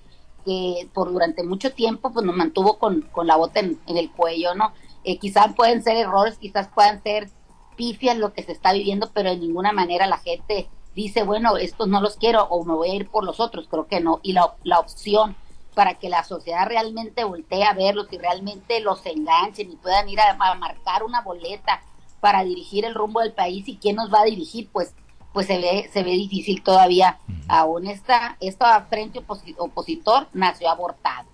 que 0.46 0.90
por 0.94 1.12
durante 1.12 1.44
mucho 1.44 1.74
tiempo 1.74 2.12
pues 2.12 2.26
nos 2.26 2.36
mantuvo 2.36 2.78
con, 2.78 3.02
con 3.12 3.28
la 3.28 3.38
bota 3.38 3.62
en, 3.62 3.80
el 3.88 4.12
cuello, 4.12 4.54
¿no? 4.56 4.74
Eh, 5.04 5.18
quizás 5.18 5.54
pueden 5.56 5.84
ser 5.84 5.98
errores, 5.98 6.38
quizás 6.38 6.68
puedan 6.68 7.02
ser 7.04 7.30
pifias 7.76 8.18
lo 8.18 8.34
que 8.34 8.44
se 8.44 8.52
está 8.52 8.74
viviendo, 8.74 9.12
pero 9.14 9.30
de 9.30 9.38
ninguna 9.38 9.72
manera 9.72 10.08
la 10.08 10.18
gente 10.18 10.70
dice, 10.96 11.24
bueno, 11.24 11.58
estos 11.58 11.88
no 11.88 12.02
los 12.02 12.18
quiero 12.18 12.44
o 12.46 12.64
me 12.64 12.74
voy 12.74 12.92
a 12.92 12.96
ir 12.96 13.10
por 13.10 13.24
los 13.24 13.40
otros, 13.40 13.68
creo 13.70 13.88
que 13.88 14.00
no. 14.00 14.20
Y 14.24 14.34
la, 14.34 14.56
la 14.64 14.80
opción 14.80 15.36
para 15.74 15.96
que 15.96 16.10
la 16.10 16.24
sociedad 16.24 16.68
realmente 16.68 17.24
voltee 17.24 17.64
a 17.64 17.74
verlos 17.74 18.08
y 18.12 18.18
realmente 18.18 18.80
los 18.80 19.06
enganchen 19.06 19.72
y 19.72 19.76
puedan 19.76 20.08
ir 20.08 20.20
a, 20.20 20.36
marcar 20.56 21.04
una 21.04 21.22
boleta 21.22 21.82
para 22.20 22.44
dirigir 22.44 22.86
el 22.86 22.96
rumbo 22.96 23.20
del 23.20 23.34
país 23.34 23.68
y 23.68 23.78
quién 23.78 23.96
nos 23.96 24.14
va 24.14 24.22
a 24.22 24.26
dirigir, 24.26 24.70
pues 24.72 24.94
pues 25.34 25.48
se 25.48 25.58
ve 25.58 25.90
se 25.92 26.04
ve 26.04 26.12
difícil 26.12 26.62
todavía. 26.62 27.18
Aún 27.48 27.88
esta 27.88 28.38
esta 28.40 28.80
frente 28.82 29.20
opositor 29.58 30.28
nació 30.32 30.70
abortado 30.70 31.28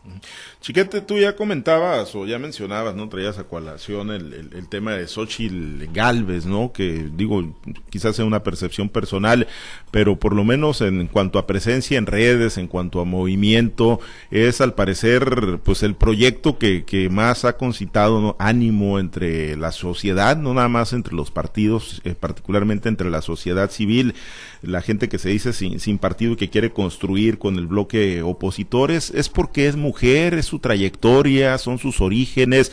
Chiquete, 0.61 0.99
tú 0.99 1.17
ya 1.17 1.37
comentabas 1.37 2.13
o 2.15 2.25
ya 2.25 2.37
mencionabas, 2.37 2.93
¿no? 2.93 3.07
Traías 3.07 3.37
a 3.39 3.45
colación 3.45 4.11
el, 4.11 4.67
tema 4.67 4.91
de 4.91 5.07
Xochitl 5.07 5.85
Galvez, 5.93 6.45
¿no? 6.45 6.73
Que 6.73 7.09
digo, 7.15 7.55
quizás 7.89 8.17
sea 8.17 8.25
una 8.25 8.43
percepción 8.43 8.89
personal, 8.89 9.47
pero 9.89 10.19
por 10.19 10.35
lo 10.35 10.43
menos 10.43 10.81
en, 10.81 11.07
cuanto 11.07 11.39
a 11.39 11.47
presencia 11.47 11.97
en 11.97 12.05
redes, 12.05 12.57
en 12.57 12.67
cuanto 12.67 12.99
a 12.99 13.05
movimiento, 13.05 14.01
es 14.31 14.59
al 14.59 14.73
parecer, 14.73 15.59
pues 15.63 15.81
el 15.81 15.95
proyecto 15.95 16.57
que, 16.57 16.83
que 16.83 17.09
más 17.09 17.45
ha 17.45 17.55
concitado 17.55 18.35
ánimo 18.37 18.99
entre 18.99 19.55
la 19.55 19.71
sociedad, 19.71 20.35
no 20.35 20.53
nada 20.53 20.67
más 20.67 20.91
entre 20.91 21.15
los 21.15 21.31
partidos, 21.31 22.01
eh, 22.03 22.15
particularmente 22.19 22.89
entre 22.89 23.09
la 23.09 23.21
sociedad 23.21 23.71
civil, 23.71 24.13
la 24.61 24.81
gente 24.81 25.07
que 25.07 25.19
se 25.19 25.29
dice 25.29 25.53
sin, 25.53 25.79
sin 25.79 25.97
partido 25.97 26.33
y 26.33 26.35
que 26.35 26.49
quiere 26.49 26.71
construir 26.71 27.37
con 27.37 27.55
el 27.55 27.67
bloque 27.67 28.21
opositores, 28.21 29.11
es 29.11 29.29
porque 29.29 29.67
es 29.67 29.77
mujer, 29.77 29.98
es 30.03 30.45
su 30.45 30.59
trayectoria, 30.59 31.57
son 31.57 31.77
sus 31.77 32.01
orígenes. 32.01 32.71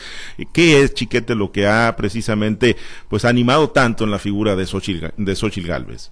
¿Qué 0.53 0.81
es, 0.81 0.93
Chiquete, 0.93 1.35
lo 1.35 1.51
que 1.51 1.67
ha 1.67 1.95
precisamente 1.95 2.75
pues 3.09 3.25
animado 3.25 3.69
tanto 3.69 4.03
en 4.03 4.11
la 4.11 4.19
figura 4.19 4.55
de 4.55 4.65
Xochitl, 4.65 5.07
de 5.17 5.35
Xochitl 5.35 5.67
Galvez? 5.67 6.11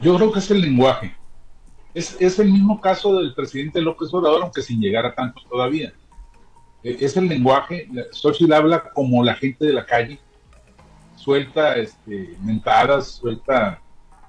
Yo 0.00 0.16
creo 0.16 0.32
que 0.32 0.38
es 0.38 0.50
el 0.50 0.60
lenguaje. 0.60 1.14
Es, 1.92 2.16
es 2.20 2.38
el 2.38 2.52
mismo 2.52 2.80
caso 2.80 3.18
del 3.18 3.34
presidente 3.34 3.80
López 3.80 4.08
Obrador, 4.12 4.42
aunque 4.42 4.62
sin 4.62 4.80
llegar 4.80 5.04
a 5.06 5.14
tanto 5.14 5.40
todavía. 5.50 5.92
E, 6.82 6.96
es 7.00 7.16
el 7.16 7.28
lenguaje. 7.28 7.88
Xochitl 8.12 8.52
habla 8.52 8.90
como 8.90 9.22
la 9.24 9.34
gente 9.34 9.64
de 9.64 9.72
la 9.72 9.84
calle, 9.84 10.18
suelta 11.16 11.74
este, 11.74 12.34
mentadas, 12.42 13.08
suelta 13.12 13.80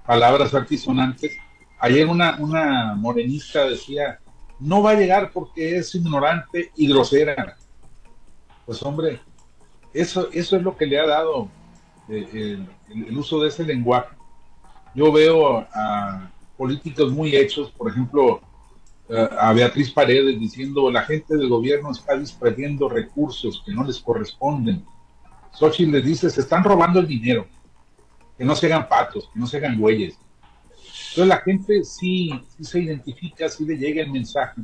palabras 0.05 0.53
altisonantes. 0.53 1.37
Ayer 1.79 2.07
una, 2.07 2.35
una 2.39 2.95
morenista 2.95 3.65
decía, 3.65 4.19
no 4.61 4.83
va 4.83 4.91
a 4.91 4.95
llegar 4.95 5.31
porque 5.31 5.77
es 5.77 5.93
ignorante 5.95 6.71
y 6.75 6.87
grosera. 6.87 7.57
Pues 8.65 8.81
hombre, 8.83 9.19
eso, 9.93 10.29
eso 10.31 10.55
es 10.55 10.63
lo 10.63 10.77
que 10.77 10.85
le 10.85 10.99
ha 10.99 11.07
dado 11.07 11.49
eh, 12.07 12.63
el, 12.89 13.17
uso 13.17 13.41
de 13.41 13.49
ese 13.49 13.63
lenguaje. 13.63 14.15
Yo 14.93 15.11
veo 15.11 15.65
a, 15.73 16.31
políticos 16.57 17.11
muy 17.11 17.35
hechos, 17.35 17.71
por 17.71 17.89
ejemplo, 17.89 18.41
eh, 19.09 19.29
a 19.39 19.51
Beatriz 19.51 19.89
Paredes 19.89 20.39
diciendo 20.39 20.91
la 20.91 21.01
gente 21.01 21.35
del 21.35 21.49
gobierno 21.49 21.91
está 21.91 22.15
disperdiendo 22.15 22.87
recursos 22.87 23.63
que 23.65 23.73
no 23.73 23.83
les 23.83 23.99
corresponden. 23.99 24.85
Xochitl 25.53 25.91
les 25.91 26.05
dice, 26.05 26.29
se 26.29 26.41
están 26.41 26.63
robando 26.63 26.99
el 26.99 27.07
dinero, 27.07 27.47
que 28.37 28.45
no 28.45 28.55
se 28.55 28.67
hagan 28.67 28.87
patos, 28.87 29.27
que 29.33 29.39
no 29.39 29.47
se 29.47 29.57
hagan 29.57 29.79
güeyes. 29.79 30.17
Entonces 31.11 31.27
la 31.27 31.41
gente 31.41 31.83
sí, 31.83 32.31
se 32.61 32.79
identifica, 32.79 33.49
sí 33.49 33.65
le 33.65 33.77
llega 33.77 34.01
el 34.01 34.11
mensaje. 34.11 34.61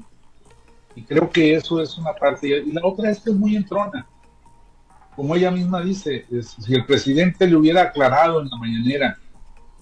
Y 0.96 1.02
creo 1.02 1.30
que 1.30 1.56
eso 1.56 1.82
es 1.82 1.98
una 1.98 2.14
parte. 2.14 2.48
Y 2.48 2.72
la 2.72 2.86
otra 2.86 3.12
es 3.12 3.20
que 3.20 3.32
es 3.32 3.36
muy 3.36 3.58
entrona. 3.58 4.08
Como 5.14 5.36
ella 5.36 5.52
misma 5.52 5.82
dice, 5.82 6.26
si 6.42 6.74
el 6.74 6.86
presidente 6.86 7.48
le 7.48 7.56
hubiera 7.58 7.82
aclarado 7.82 8.42
en 8.42 8.48
la 8.48 8.56
mañanera 8.56 9.20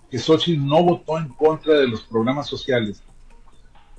que 0.09 0.17
Xochitl 0.17 0.65
no 0.65 0.83
votó 0.83 1.19
en 1.19 1.27
contra 1.29 1.75
de 1.75 1.87
los 1.87 2.01
programas 2.01 2.47
sociales, 2.47 3.03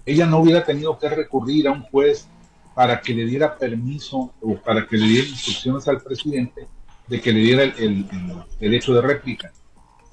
ella 0.05 0.27
no 0.27 0.39
hubiera 0.39 0.65
tenido 0.65 0.99
que 0.99 1.09
recurrir 1.09 1.69
a 1.69 1.73
un 1.73 1.83
juez 1.83 2.27
para 2.75 3.01
que 3.01 3.15
le 3.15 3.27
diera 3.27 3.57
permiso 3.57 4.35
o 4.41 4.57
para 4.57 4.85
que 4.89 4.97
le 4.97 5.07
diera 5.07 5.29
instrucciones 5.29 5.87
al 5.87 6.01
presidente 6.01 6.67
de 7.07 7.21
que 7.21 7.33
le 7.33 7.41
diera 7.41 7.63
el, 7.63 7.75
el 7.79 8.43
derecho 8.59 8.93
de 8.93 9.03
réplica 9.03 9.53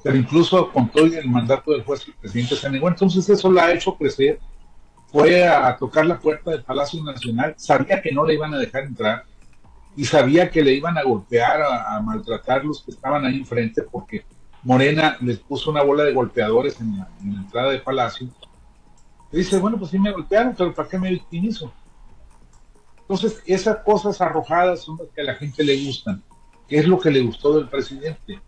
pero 0.03 0.17
incluso 0.17 0.69
con 0.71 0.89
todo 0.89 1.05
el 1.05 1.29
mandato 1.29 1.71
del 1.71 1.83
juez, 1.83 2.05
el 2.05 2.13
presidente 2.15 2.57
se 2.57 2.69
negó. 2.69 2.89
Entonces 2.89 3.27
eso 3.29 3.49
la 3.49 3.65
ha 3.65 3.73
hecho 3.73 3.95
crecer. 3.95 4.39
Fue 5.07 5.47
a 5.47 5.77
tocar 5.77 6.05
la 6.05 6.19
puerta 6.19 6.51
del 6.51 6.63
Palacio 6.63 7.01
Nacional, 7.03 7.53
sabía 7.55 8.01
que 8.01 8.11
no 8.11 8.25
le 8.25 8.33
iban 8.33 8.53
a 8.53 8.57
dejar 8.57 8.83
entrar 8.83 9.23
y 9.95 10.05
sabía 10.05 10.49
que 10.49 10.63
le 10.63 10.73
iban 10.73 10.97
a 10.97 11.03
golpear, 11.03 11.61
a, 11.61 12.01
maltratar 12.01 12.65
los 12.65 12.81
que 12.81 12.91
estaban 12.91 13.23
ahí 13.23 13.37
enfrente, 13.37 13.83
porque 13.83 14.25
Morena 14.63 15.15
les 15.21 15.37
puso 15.37 15.69
una 15.69 15.83
bola 15.83 16.03
de 16.03 16.13
golpeadores 16.13 16.81
en 16.81 16.97
la, 16.97 17.07
entrada 17.21 17.69
del 17.69 17.83
Palacio. 17.83 18.27
Dice, 19.31 19.59
bueno, 19.59 19.77
pues 19.77 19.91
sí 19.91 19.99
me 19.99 20.11
golpearon, 20.11 20.55
pero 20.57 20.73
¿para 20.73 20.89
qué 20.89 20.97
me 20.97 21.11
victimizo? 21.11 21.71
Entonces, 23.01 23.41
esas 23.45 23.77
cosas 23.83 24.19
arrojadas 24.19 24.81
son 24.81 24.97
las 24.97 25.09
que 25.09 25.21
a 25.21 25.25
la 25.25 25.35
gente 25.35 25.63
le 25.63 25.85
gustan, 25.85 26.23
que 26.67 26.77
es 26.79 26.87
lo 26.87 26.99
que 26.99 27.11
le 27.11 27.21
gustó 27.21 27.55
del 27.55 27.69
presidente 27.69 28.41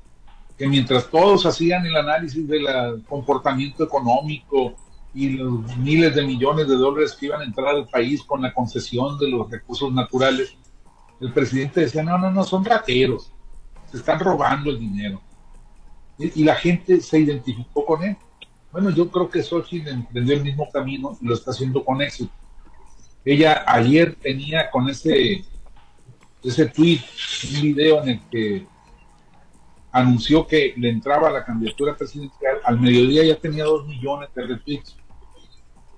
que 0.57 0.67
mientras 0.67 1.09
todos 1.09 1.45
hacían 1.45 1.85
el 1.85 1.95
análisis 1.95 2.47
del 2.47 2.65
comportamiento 3.07 3.83
económico 3.83 4.75
y 5.13 5.29
los 5.29 5.77
miles 5.77 6.15
de 6.15 6.25
millones 6.25 6.67
de 6.67 6.75
dólares 6.75 7.13
que 7.13 7.27
iban 7.27 7.41
a 7.41 7.45
entrar 7.45 7.75
al 7.75 7.87
país 7.87 8.23
con 8.23 8.41
la 8.41 8.53
concesión 8.53 9.17
de 9.17 9.29
los 9.29 9.49
recursos 9.49 9.91
naturales, 9.93 10.55
el 11.19 11.31
presidente 11.31 11.81
decía, 11.81 12.03
no, 12.03 12.17
no, 12.17 12.31
no, 12.31 12.43
son 12.43 12.63
rateros, 12.63 13.31
se 13.91 13.97
están 13.97 14.19
robando 14.19 14.69
el 14.69 14.79
dinero. 14.79 15.21
Y, 16.17 16.43
la 16.45 16.55
gente 16.55 17.01
se 17.01 17.19
identificó 17.19 17.85
con 17.85 18.03
él. 18.03 18.15
Bueno, 18.71 18.89
yo 18.89 19.09
creo 19.09 19.29
que 19.29 19.43
Xochitl 19.43 19.89
emprendió 19.89 20.35
el 20.35 20.43
mismo 20.43 20.69
camino 20.71 21.17
y 21.21 21.25
lo 21.25 21.33
está 21.33 21.51
haciendo 21.51 21.83
con 21.83 22.01
éxito. 22.01 22.31
Ella 23.25 23.63
ayer 23.67 24.15
tenía 24.15 24.69
con 24.69 24.87
ese, 24.87 25.43
ese 26.43 26.65
tweet 26.67 27.01
un 27.53 27.61
video 27.61 28.03
en 28.03 28.09
el 28.09 28.21
que 28.29 28.67
anunció 29.95 30.45
que 30.45 30.73
le 30.75 30.89
entraba 30.89 31.29
a 31.29 31.31
la 31.31 31.45
candidatura 31.45 31.95
presidencial, 31.95 32.57
al 32.65 32.81
mediodía 32.81 33.23
ya 33.23 33.37
tenía 33.37 33.63
dos 33.63 33.87
millones 33.87 34.27
de 34.35 34.45
retweets. 34.45 34.97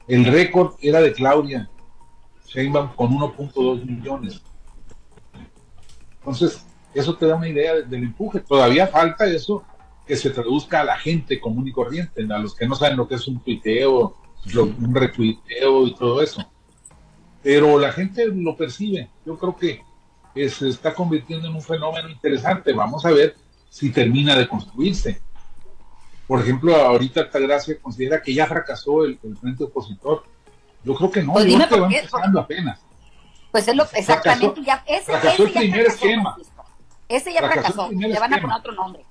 El 0.08 0.24
récord 0.26 0.76
era 0.80 1.02
de 1.02 1.14
Claudia 1.14 1.68
Sheinbaum 2.46 2.94
con 2.96 3.10
1.2 3.10 3.84
millones. 3.84 4.44
Entonces, 6.20 6.64
eso 6.94 7.18
te 7.18 7.26
da 7.26 7.38
una 7.38 7.50
idea 7.50 7.74
del 7.74 8.04
empuje. 8.04 8.40
Todavía 8.42 8.86
falta 8.86 9.26
eso 9.26 9.64
que 10.06 10.16
se 10.16 10.30
traduzca 10.30 10.82
a 10.82 10.84
la 10.84 11.00
gente 11.00 11.40
común 11.40 11.68
y 11.68 11.72
corriente, 11.72 12.22
a 12.30 12.38
los 12.38 12.54
que 12.54 12.68
no 12.68 12.76
saben 12.76 12.98
lo 12.98 13.08
que 13.08 13.16
es 13.16 13.28
un 13.28 13.40
tuiteo, 13.40 14.16
un 14.56 14.94
retuiteo 14.94 15.88
y 15.88 15.96
todo 15.96 16.22
eso. 16.22 16.48
Pero 17.42 17.80
la 17.80 17.92
gente 17.92 18.28
lo 18.28 18.56
percibe. 18.56 19.10
Yo 19.26 19.40
creo 19.40 19.56
que 19.56 19.82
se 20.50 20.70
está 20.70 20.94
convirtiendo 20.94 21.48
en 21.48 21.56
un 21.56 21.64
fenómeno 21.64 22.10
interesante. 22.10 22.74
Vamos 22.74 23.04
a 23.04 23.10
ver 23.10 23.47
si 23.70 23.92
termina 23.92 24.36
de 24.36 24.48
construirse. 24.48 25.22
Por 26.28 26.42
ejemplo, 26.42 26.76
ahorita 26.76 27.22
Altagracia 27.22 27.80
considera 27.80 28.22
que 28.22 28.34
ya 28.34 28.46
fracasó 28.46 29.06
el, 29.06 29.18
frente 29.40 29.64
opositor. 29.64 30.24
Yo 30.84 30.94
creo 30.96 31.12
que 31.12 31.24
no, 31.24 31.34
pues 31.34 31.46
yo 31.46 31.68
que 31.68 31.80
va 31.80 31.88
empezando 31.88 32.40
apenas. 32.40 32.82
Pues 33.52 33.68
es 33.68 33.76
lo 33.76 33.86
exactamente, 33.94 34.62
ya, 34.64 34.84
ese, 34.86 35.06
fracasó 35.06 35.44
el 35.46 35.54
primer 35.54 35.86
esquema. 35.88 36.36
Ese 37.08 37.34
ya 37.34 37.40
fracasó, 37.40 37.90
le 37.92 38.20
van 38.20 38.34
a 38.34 38.42
poner 38.42 38.58
otro 38.58 38.74
nombre. 38.74 39.06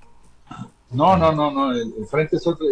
No, 0.90 1.16
no, 1.16 1.32
no, 1.32 1.50
no, 1.50 1.72
el, 1.72 2.06
frente 2.08 2.36
es, 2.36 2.46
otro, 2.46 2.66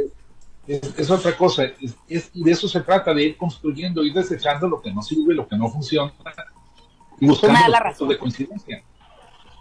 es, 0.66 1.10
otra 1.10 1.36
cosa, 1.36 1.64
y 1.78 2.42
de 2.42 2.50
eso 2.52 2.68
se 2.68 2.80
trata, 2.80 3.12
de 3.12 3.24
ir 3.24 3.36
construyendo, 3.36 4.04
ir 4.04 4.12
desechando 4.12 4.68
lo 4.68 4.80
que 4.80 4.92
no 4.92 5.02
sirve, 5.02 5.34
lo 5.34 5.48
que 5.48 5.56
no 5.56 5.68
funciona, 5.68 6.12
y 7.18 7.26
buscando 7.26 7.68
la 7.68 7.80
razón. 7.80 8.08
de 8.08 8.18
coincidencia. 8.18 8.82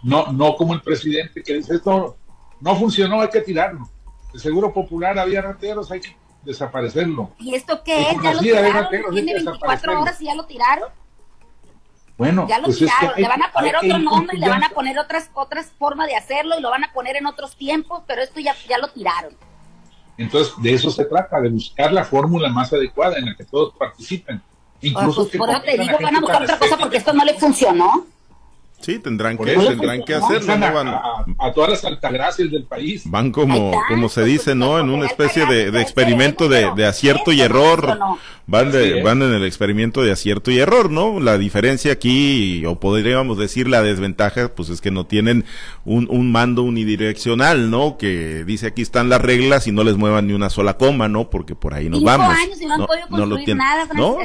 No, 0.04 0.30
no 0.32 0.54
como 0.54 0.74
el 0.74 0.82
presidente 0.82 1.42
que 1.42 1.54
dice 1.54 1.76
esto 1.76 2.16
no 2.60 2.76
funcionó, 2.76 3.22
hay 3.22 3.30
que 3.30 3.40
tirarlo. 3.40 3.88
El 4.32 4.40
Seguro 4.40 4.72
Popular 4.72 5.18
había 5.18 5.40
rateros, 5.40 5.90
hay 5.90 6.00
que 6.00 6.16
desaparecerlo. 6.44 7.30
¿Y 7.38 7.54
esto 7.54 7.82
qué 7.82 8.10
es? 8.10 8.22
¿Ya 8.22 8.34
lo 8.34 8.40
tiraron? 8.40 8.86
¿Tiene 9.12 9.34
24 9.34 10.00
horas 10.00 10.20
y 10.20 10.26
ya 10.26 10.34
lo 10.34 10.44
tiraron? 10.44 10.90
Bueno, 12.18 12.46
ya 12.46 12.58
lo 12.58 12.66
pues 12.66 12.78
tiraron, 12.78 13.12
le 13.16 13.28
van 13.28 13.42
a 13.42 13.50
poner 13.50 13.76
otro 13.76 13.98
nombre, 13.98 14.38
le 14.38 14.48
van 14.48 14.62
a 14.62 14.68
poner 14.68 14.98
otras 14.98 15.30
otras 15.34 15.72
formas 15.78 16.06
de 16.06 16.16
hacerlo 16.16 16.56
y 16.58 16.62
lo 16.62 16.70
van 16.70 16.84
a 16.84 16.92
poner 16.92 17.16
en 17.16 17.26
otros 17.26 17.56
tiempos, 17.56 18.02
pero 18.06 18.22
esto 18.22 18.40
ya, 18.40 18.54
ya 18.68 18.78
lo 18.78 18.88
tiraron. 18.88 19.34
Entonces, 20.16 20.54
de 20.58 20.74
eso 20.74 20.90
se 20.90 21.06
trata, 21.06 21.40
de 21.40 21.48
buscar 21.48 21.92
la 21.92 22.04
fórmula 22.04 22.48
más 22.50 22.72
adecuada 22.72 23.16
en 23.18 23.26
la 23.26 23.34
que 23.34 23.44
todos 23.44 23.74
participen. 23.76 24.40
Incluso 24.80 25.22
pues, 25.22 25.36
por 25.36 25.50
eso 25.50 25.62
te 25.62 25.78
digo, 25.78 25.98
van 26.00 26.16
a 26.16 26.20
buscar 26.20 26.42
otra 26.42 26.58
cosa 26.58 26.76
porque 26.76 26.98
esto 26.98 27.12
no 27.12 27.24
le 27.24 27.34
funcionó. 27.34 28.06
Sí, 28.84 28.98
tendrán 28.98 29.38
que, 29.38 29.56
tendrán 29.56 30.02
que 30.02 30.14
hacerlo. 30.14 30.52
A, 31.38 31.52
todas 31.54 31.70
las 31.70 31.84
altagracias 31.86 32.50
del 32.50 32.64
país. 32.64 33.04
Van 33.06 33.32
como, 33.32 33.72
como 33.88 34.10
se 34.10 34.24
dice, 34.24 34.54
¿no? 34.54 34.78
En 34.78 34.90
una 34.90 35.06
especie 35.06 35.46
de, 35.46 35.80
experimento 35.80 36.50
de, 36.50 36.84
acierto 36.84 37.32
y 37.32 37.40
error. 37.40 37.98
Van, 38.46 38.70
de, 38.70 39.02
van 39.02 39.22
en 39.22 39.32
el 39.32 39.42
experimento 39.46 40.02
de 40.02 40.12
acierto 40.12 40.50
y 40.50 40.58
error, 40.58 40.90
¿no? 40.90 41.18
La 41.18 41.38
diferencia 41.38 41.92
aquí, 41.92 42.66
o 42.66 42.78
podríamos 42.78 43.38
decir 43.38 43.68
la 43.68 43.80
desventaja, 43.80 44.54
pues 44.54 44.68
es 44.68 44.82
que 44.82 44.90
no 44.90 45.06
tienen 45.06 45.46
un, 45.86 46.06
un 46.10 46.30
mando 46.30 46.62
unidireccional, 46.62 47.70
¿no? 47.70 47.96
Que 47.96 48.44
dice 48.44 48.66
aquí 48.66 48.82
están 48.82 49.08
las 49.08 49.22
reglas 49.22 49.66
y 49.66 49.72
no 49.72 49.82
les 49.82 49.96
muevan 49.96 50.26
ni 50.26 50.34
una 50.34 50.50
sola 50.50 50.76
coma, 50.76 51.08
¿no? 51.08 51.30
Porque 51.30 51.54
por 51.54 51.72
ahí 51.72 51.88
nos 51.88 52.00
Cinco 52.00 52.10
vamos. 52.10 52.36
años 52.36 52.60
y 52.60 52.66
no, 52.66 52.74
han 52.74 52.86
podido 52.86 53.08
construir 53.08 53.56
nada, 53.56 53.88
no, 53.94 54.18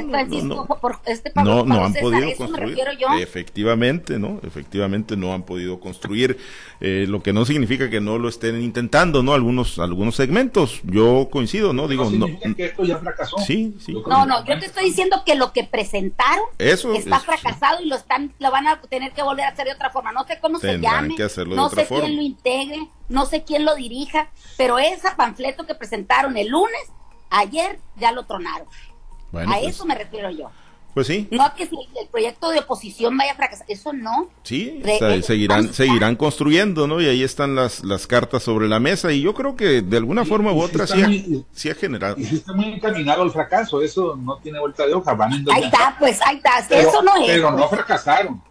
por 0.82 0.98
este 1.06 1.32
no, 1.36 1.64
no 1.64 1.82
han 1.86 1.94
podido 1.94 2.36
construir. 2.36 2.76
Efectivamente, 3.20 4.18
¿no? 4.18 4.38
Efectivamente 4.50 5.16
no 5.16 5.32
han 5.32 5.44
podido 5.44 5.80
construir, 5.80 6.38
eh, 6.80 7.06
lo 7.08 7.22
que 7.22 7.32
no 7.32 7.44
significa 7.44 7.88
que 7.88 8.00
no 8.00 8.18
lo 8.18 8.28
estén 8.28 8.60
intentando, 8.60 9.22
¿no? 9.22 9.32
Algunos, 9.32 9.78
algunos 9.78 10.16
segmentos, 10.16 10.80
yo 10.84 11.28
coincido, 11.30 11.72
¿no? 11.72 11.88
Digo, 11.88 12.10
no. 12.10 12.26
que 12.56 12.66
esto 12.66 12.84
ya 12.84 12.98
fracasó. 12.98 13.38
Sí, 13.38 13.76
sí. 13.80 13.94
No, 14.06 14.26
no, 14.26 14.44
yo 14.44 14.58
te 14.58 14.66
estoy 14.66 14.84
diciendo 14.84 15.22
que 15.24 15.34
lo 15.34 15.52
que 15.52 15.64
presentaron 15.64 16.44
está 16.58 17.20
fracasado 17.20 17.82
y 17.82 17.88
lo 17.88 17.96
están, 17.96 18.32
lo 18.38 18.50
van 18.50 18.66
a 18.66 18.80
tener 18.82 19.12
que 19.12 19.22
volver 19.22 19.46
a 19.46 19.48
hacer 19.50 19.66
de 19.66 19.72
otra 19.72 19.90
forma. 19.90 20.12
No 20.12 20.26
sé 20.26 20.38
cómo 20.40 20.58
se 20.58 20.78
llame, 20.78 21.14
no 21.46 21.68
sé 21.70 21.86
quién 21.86 22.16
lo 22.16 22.22
integre, 22.22 22.88
no 23.08 23.26
sé 23.26 23.44
quién 23.44 23.64
lo 23.64 23.74
dirija, 23.74 24.30
pero 24.56 24.78
ese 24.78 25.08
panfleto 25.16 25.66
que 25.66 25.74
presentaron 25.74 26.36
el 26.36 26.48
lunes, 26.48 26.92
ayer 27.30 27.78
ya 27.96 28.12
lo 28.12 28.24
tronaron. 28.24 28.66
a 28.66 29.44
pues 29.44 29.46
eso 29.62 29.86
me 29.86 29.94
refiero 29.94 30.30
yo. 30.30 30.50
Pues 30.94 31.06
sí. 31.06 31.28
No 31.30 31.54
que 31.54 31.66
si 31.66 31.76
el 32.00 32.08
proyecto 32.08 32.50
de 32.50 32.58
oposición 32.60 33.16
vaya 33.16 33.32
a 33.32 33.34
fracasar, 33.36 33.66
eso 33.68 33.92
no. 33.92 34.28
Sí, 34.42 34.82
seguirán, 35.22 35.72
seguirán 35.72 36.16
construyendo, 36.16 36.86
¿no? 36.86 37.00
Y 37.00 37.06
ahí 37.06 37.22
están 37.22 37.54
las, 37.54 37.84
las 37.84 38.06
cartas 38.06 38.42
sobre 38.42 38.68
la 38.68 38.80
mesa 38.80 39.12
y 39.12 39.20
yo 39.20 39.34
creo 39.34 39.56
que 39.56 39.82
de 39.82 39.96
alguna 39.96 40.24
forma 40.24 40.52
u 40.52 40.60
otra 40.60 40.86
sí, 40.86 41.70
ha, 41.70 41.74
generado. 41.74 42.16
Y 42.18 42.24
si 42.24 42.36
está 42.36 42.52
muy 42.52 42.66
encaminado 42.66 43.22
al 43.22 43.30
fracaso, 43.30 43.80
eso 43.82 44.16
no 44.16 44.38
tiene 44.38 44.58
vuelta 44.58 44.86
de 44.86 44.94
hoja, 44.94 45.14
van 45.14 45.32
Ahí 45.32 45.64
está, 45.64 45.96
pues 45.98 46.18
ahí 46.26 46.36
está, 46.36 46.58
eso 46.76 47.02
no 47.02 47.16
es. 47.16 47.26
Pero 47.26 47.52
no 47.52 47.68
fracasaron. 47.68 48.42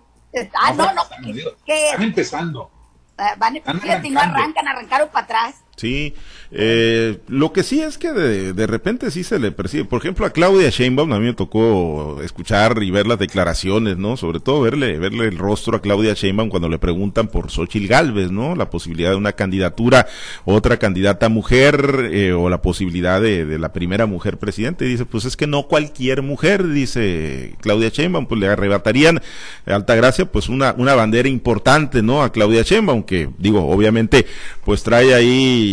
Ah, 0.53 0.74
no, 0.74 0.93
no, 0.93 1.01
están 1.01 2.03
empezando. 2.03 2.72
Ah, 3.17 3.36
van, 3.38 3.58
y 3.58 4.10
no 4.10 4.19
arrancan, 4.22 4.67
arrancaron 4.67 5.10
para 5.10 5.25
atrás. 5.25 5.55
Sí, 5.79 6.13
eh, 6.51 7.19
lo 7.29 7.53
que 7.53 7.63
sí 7.63 7.79
es 7.79 7.98
que 7.98 8.12
de, 8.12 8.51
de, 8.51 8.67
repente 8.67 9.12
sí 9.12 9.24
se 9.24 9.39
le 9.39 9.53
percibe. 9.53 9.86
Por 9.86 10.01
ejemplo, 10.01 10.25
a 10.25 10.31
Claudia 10.31 10.69
Sheinbaum 10.69 11.13
a 11.13 11.19
mí 11.19 11.27
me 11.27 11.33
tocó 11.33 12.19
escuchar 12.21 12.83
y 12.83 12.91
ver 12.91 13.07
las 13.07 13.17
declaraciones, 13.17 13.98
¿no? 13.98 14.17
Sobre 14.17 14.41
todo 14.41 14.59
verle, 14.59 14.98
verle 15.00 15.29
el 15.29 15.38
rostro 15.38 15.77
a 15.77 15.81
Claudia 15.81 16.15
Sheinbaum 16.15 16.50
cuando 16.50 16.67
le 16.67 16.79
preguntan 16.79 17.29
por 17.29 17.50
Xochil 17.50 17.88
Galvez, 17.88 18.29
¿no? 18.29 18.55
La 18.55 18.69
posibilidad 18.69 19.12
de 19.12 19.15
una 19.15 19.31
candidatura, 19.33 20.05
otra 20.43 20.77
candidata 20.77 21.29
mujer, 21.29 22.09
eh, 22.12 22.33
o 22.33 22.50
la 22.50 22.62
posibilidad 22.62 23.21
de, 23.21 23.45
de, 23.45 23.57
la 23.57 23.71
primera 23.71 24.05
mujer 24.05 24.38
presidente. 24.38 24.86
Y 24.86 24.89
dice, 24.89 25.05
pues 25.05 25.24
es 25.24 25.38
que 25.38 25.48
no 25.48 25.63
cualquier 25.67 26.24
mujer, 26.24 26.67
dice 26.67 27.55
Claudia 27.62 27.88
Sheinbaum, 27.88 28.25
pues 28.25 28.41
le 28.41 28.48
arrebatarían 28.48 29.21
Altagracia, 29.65 30.25
pues 30.25 30.50
una, 30.50 30.74
una 30.77 30.95
bandera 30.95 31.29
importante, 31.29 32.01
¿no? 32.01 32.21
A 32.21 32.33
Claudia 32.33 32.63
Sheinbaum, 32.63 33.03
que 33.03 33.29
digo, 33.38 33.65
obviamente, 33.65 34.25
pues 34.65 34.83
trae 34.83 35.13
ahí 35.13 35.68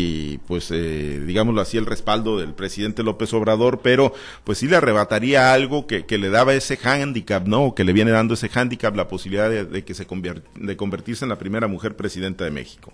pues 0.47 0.71
eh, 0.71 1.21
digámoslo 1.27 1.61
así 1.61 1.77
el 1.77 1.87
respaldo 1.87 2.39
del 2.39 2.55
presidente 2.55 3.03
López 3.03 3.33
Obrador, 3.35 3.81
pero 3.81 4.13
pues 4.45 4.59
sí 4.59 4.67
le 4.67 4.77
arrebataría 4.77 5.53
algo 5.53 5.87
que, 5.87 6.05
le 6.09 6.31
daba 6.31 6.55
ese 6.55 6.79
handicap, 6.83 7.47
¿no? 7.47 7.75
Que 7.75 7.85
le 7.85 7.93
viene 7.93 8.11
dando 8.11 8.35
ese 8.35 8.51
handicap 8.53 8.95
la 8.97 9.09
posibilidad 9.09 9.51
de, 9.51 9.85
que 9.85 9.95
se 9.95 10.07
de 10.55 10.77
convertirse 10.77 11.25
en 11.25 11.29
la 11.29 11.39
primera 11.39 11.69
mujer 11.69 11.97
presidenta 11.97 12.45
de 12.45 12.51
México. 12.51 12.93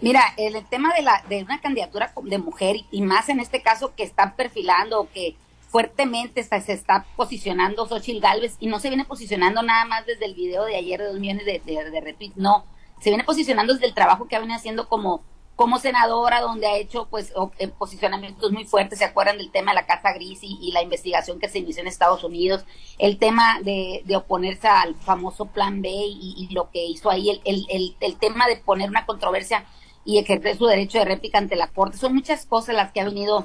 Mira, 0.00 0.22
el, 0.38 0.54
tema 0.70 0.94
de, 0.94 1.02
la, 1.02 1.22
de 1.28 1.42
una 1.42 1.60
candidatura 1.60 2.12
de 2.22 2.38
mujer 2.38 2.76
y 2.90 3.02
más 3.02 3.28
en 3.28 3.40
este 3.40 3.60
caso 3.62 3.92
que 3.94 4.02
están 4.02 4.34
perfilando 4.34 5.08
que 5.12 5.36
fuertemente 5.68 6.42
se 6.42 6.72
está 6.72 7.04
posicionando 7.16 7.86
Xochitl 7.86 8.20
Galvez 8.20 8.56
y 8.58 8.66
no 8.66 8.80
se 8.80 8.88
viene 8.88 9.04
posicionando 9.04 9.62
nada 9.62 9.84
más 9.84 10.06
desde 10.06 10.24
el 10.24 10.34
video 10.34 10.64
de 10.64 10.76
ayer 10.76 11.00
de 11.00 11.06
dos 11.06 11.20
millones 11.20 11.44
de, 11.44 11.60
de 11.64 12.00
retweets, 12.00 12.36
no, 12.36 12.64
se 13.00 13.10
viene 13.10 13.24
posicionando 13.24 13.74
desde 13.74 13.86
el 13.86 13.94
trabajo 13.94 14.28
que 14.28 14.38
viene 14.38 14.54
haciendo 14.54 14.88
como 14.88 15.22
como 15.60 15.78
senadora, 15.78 16.40
donde 16.40 16.66
ha 16.66 16.78
hecho 16.78 17.06
pues 17.10 17.34
eh, 17.58 17.68
posicionamientos 17.68 18.50
muy 18.50 18.64
fuertes, 18.64 18.98
se 18.98 19.04
acuerdan 19.04 19.36
del 19.36 19.50
tema 19.50 19.72
de 19.72 19.74
la 19.74 19.84
Casa 19.84 20.14
Gris 20.14 20.38
y, 20.40 20.72
la 20.72 20.82
investigación 20.82 21.38
que 21.38 21.50
se 21.50 21.58
inició 21.58 21.82
en 21.82 21.88
Estados 21.88 22.24
Unidos, 22.24 22.64
el 22.96 23.18
tema 23.18 23.60
de, 23.60 24.02
oponerse 24.16 24.68
al 24.68 24.94
famoso 24.94 25.44
Plan 25.44 25.82
B 25.82 25.90
y, 25.92 26.48
lo 26.52 26.70
que 26.70 26.86
hizo 26.86 27.10
ahí, 27.10 27.28
el, 27.44 27.66
el, 27.68 27.94
el, 28.00 28.16
tema 28.16 28.48
de 28.48 28.56
poner 28.56 28.88
una 28.88 29.04
controversia 29.04 29.66
y 30.02 30.16
ejercer 30.16 30.56
su 30.56 30.64
derecho 30.64 30.98
de 30.98 31.04
réplica 31.04 31.36
ante 31.36 31.56
la 31.56 31.66
Corte, 31.66 31.98
son 31.98 32.14
muchas 32.14 32.46
cosas 32.46 32.74
las 32.74 32.90
que 32.92 33.02
ha 33.02 33.04
venido 33.04 33.44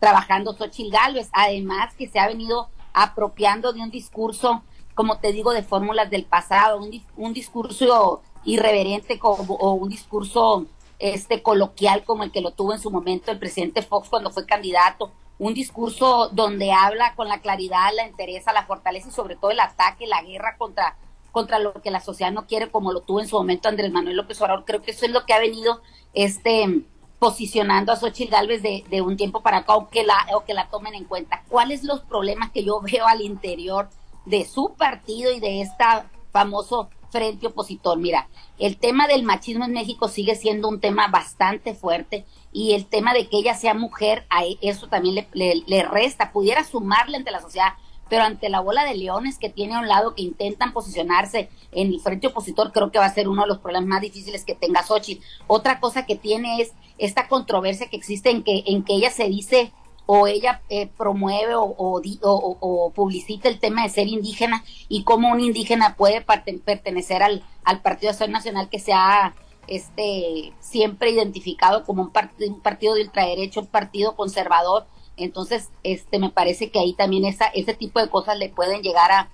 trabajando 0.00 0.52
Xochitl 0.52 0.92
Gálvez, 0.92 1.30
además 1.32 1.94
que 1.94 2.08
se 2.08 2.18
ha 2.18 2.28
venido 2.28 2.68
apropiando 2.92 3.72
de 3.72 3.80
un 3.80 3.90
discurso, 3.90 4.62
como 4.94 5.16
te 5.18 5.32
digo, 5.32 5.54
de 5.54 5.62
fórmulas 5.62 6.10
del 6.10 6.26
pasado, 6.26 6.76
un, 6.76 7.02
un 7.16 7.32
discurso 7.32 8.20
irreverente 8.44 9.18
como, 9.18 9.54
o 9.54 9.72
un 9.72 9.88
discurso 9.88 10.66
este 11.12 11.42
coloquial 11.42 12.02
como 12.04 12.22
el 12.22 12.32
que 12.32 12.40
lo 12.40 12.52
tuvo 12.52 12.72
en 12.72 12.80
su 12.80 12.90
momento 12.90 13.30
el 13.30 13.38
presidente 13.38 13.82
Fox 13.82 14.08
cuando 14.08 14.30
fue 14.30 14.46
candidato, 14.46 15.12
un 15.38 15.52
discurso 15.52 16.30
donde 16.32 16.72
habla 16.72 17.14
con 17.14 17.28
la 17.28 17.40
claridad, 17.42 17.90
la 17.94 18.06
interesa, 18.06 18.54
la 18.54 18.64
fortaleza 18.64 19.08
y 19.08 19.12
sobre 19.12 19.36
todo 19.36 19.50
el 19.50 19.60
ataque, 19.60 20.06
la 20.06 20.22
guerra 20.22 20.56
contra 20.56 20.96
contra 21.30 21.58
lo 21.58 21.74
que 21.74 21.90
la 21.90 22.00
sociedad 22.00 22.30
no 22.30 22.46
quiere 22.46 22.70
como 22.70 22.92
lo 22.92 23.00
tuvo 23.00 23.20
en 23.20 23.26
su 23.26 23.36
momento 23.36 23.68
Andrés 23.68 23.90
Manuel 23.90 24.16
López 24.16 24.40
Obrador. 24.40 24.64
Creo 24.64 24.82
que 24.82 24.92
eso 24.92 25.04
es 25.04 25.10
lo 25.10 25.26
que 25.26 25.34
ha 25.34 25.40
venido 25.40 25.82
este 26.14 26.84
posicionando 27.18 27.92
a 27.92 27.96
Xochitl 27.96 28.30
Gálvez 28.30 28.62
de, 28.62 28.84
de 28.88 29.02
un 29.02 29.16
tiempo 29.16 29.42
para 29.42 29.58
acá 29.58 29.74
o 29.74 29.88
que 29.88 30.04
la 30.04 30.14
o 30.34 30.44
que 30.44 30.54
la 30.54 30.68
tomen 30.70 30.94
en 30.94 31.04
cuenta. 31.04 31.42
¿Cuáles 31.48 31.82
los 31.82 32.00
problemas 32.00 32.50
que 32.52 32.64
yo 32.64 32.80
veo 32.80 33.06
al 33.06 33.20
interior 33.20 33.90
de 34.24 34.46
su 34.46 34.74
partido 34.74 35.32
y 35.32 35.40
de 35.40 35.60
esta 35.60 36.06
famoso 36.32 36.88
frente 37.14 37.46
opositor. 37.46 37.96
Mira, 37.96 38.28
el 38.58 38.76
tema 38.76 39.06
del 39.06 39.22
machismo 39.22 39.64
en 39.64 39.72
México 39.72 40.08
sigue 40.08 40.34
siendo 40.34 40.68
un 40.68 40.80
tema 40.80 41.06
bastante 41.06 41.72
fuerte 41.72 42.24
y 42.52 42.72
el 42.72 42.86
tema 42.86 43.14
de 43.14 43.28
que 43.28 43.36
ella 43.36 43.54
sea 43.54 43.72
mujer, 43.72 44.26
a 44.30 44.42
eso 44.62 44.88
también 44.88 45.24
le, 45.32 45.82
resta, 45.84 46.32
pudiera 46.32 46.64
sumarle 46.64 47.16
ante 47.16 47.30
la 47.30 47.40
sociedad, 47.40 47.74
pero 48.08 48.24
ante 48.24 48.48
la 48.48 48.58
bola 48.58 48.84
de 48.84 48.96
leones 48.96 49.38
que 49.38 49.48
tiene 49.48 49.74
a 49.74 49.78
un 49.78 49.86
lado 49.86 50.16
que 50.16 50.22
intentan 50.22 50.72
posicionarse 50.72 51.50
en 51.70 51.92
el 51.92 52.00
frente 52.00 52.26
opositor, 52.26 52.72
creo 52.72 52.90
que 52.90 52.98
va 52.98 53.06
a 53.06 53.14
ser 53.14 53.28
uno 53.28 53.42
de 53.42 53.48
los 53.48 53.58
problemas 53.58 53.88
más 53.88 54.00
difíciles 54.00 54.44
que 54.44 54.56
tenga 54.56 54.82
Xochitl. 54.82 55.24
Otra 55.46 55.78
cosa 55.78 56.06
que 56.06 56.16
tiene 56.16 56.60
es 56.60 56.72
esta 56.98 57.28
controversia 57.28 57.88
que 57.88 57.96
existe 57.96 58.30
en 58.30 58.42
que, 58.42 58.64
en 58.66 58.82
que 58.82 58.94
ella 58.94 59.10
se 59.10 59.28
dice 59.28 59.72
o 60.06 60.26
ella 60.26 60.60
eh, 60.68 60.86
promueve 60.86 61.54
o, 61.56 62.92
publicita 62.94 63.48
el 63.48 63.58
tema 63.58 63.82
de 63.82 63.88
ser 63.88 64.06
indígena 64.06 64.62
y 64.88 65.04
cómo 65.04 65.30
un 65.30 65.40
indígena 65.40 65.96
puede 65.96 66.20
pertenecer 66.20 67.22
al, 67.22 67.42
al 67.64 67.80
Partido 67.80 68.10
Acción 68.10 68.30
Nacional 68.30 68.68
que 68.68 68.78
se 68.78 68.92
ha 68.92 69.34
este, 69.66 70.52
siempre 70.60 71.10
identificado 71.10 71.84
como 71.84 72.02
un, 72.02 72.12
un 72.48 72.60
partido 72.60 72.94
de 72.94 73.02
ultraderecho, 73.02 73.60
un 73.60 73.66
partido 73.66 74.14
conservador. 74.14 74.86
Entonces, 75.16 75.70
este, 75.82 76.18
me 76.18 76.30
parece 76.30 76.70
que 76.70 76.80
ahí 76.80 76.92
también 76.92 77.24
esa, 77.24 77.46
ese 77.46 77.74
tipo 77.74 78.00
de 78.00 78.08
cosas 78.08 78.38
le 78.38 78.48
pueden 78.48 78.82
llegar 78.82 79.10
a, 79.10 79.28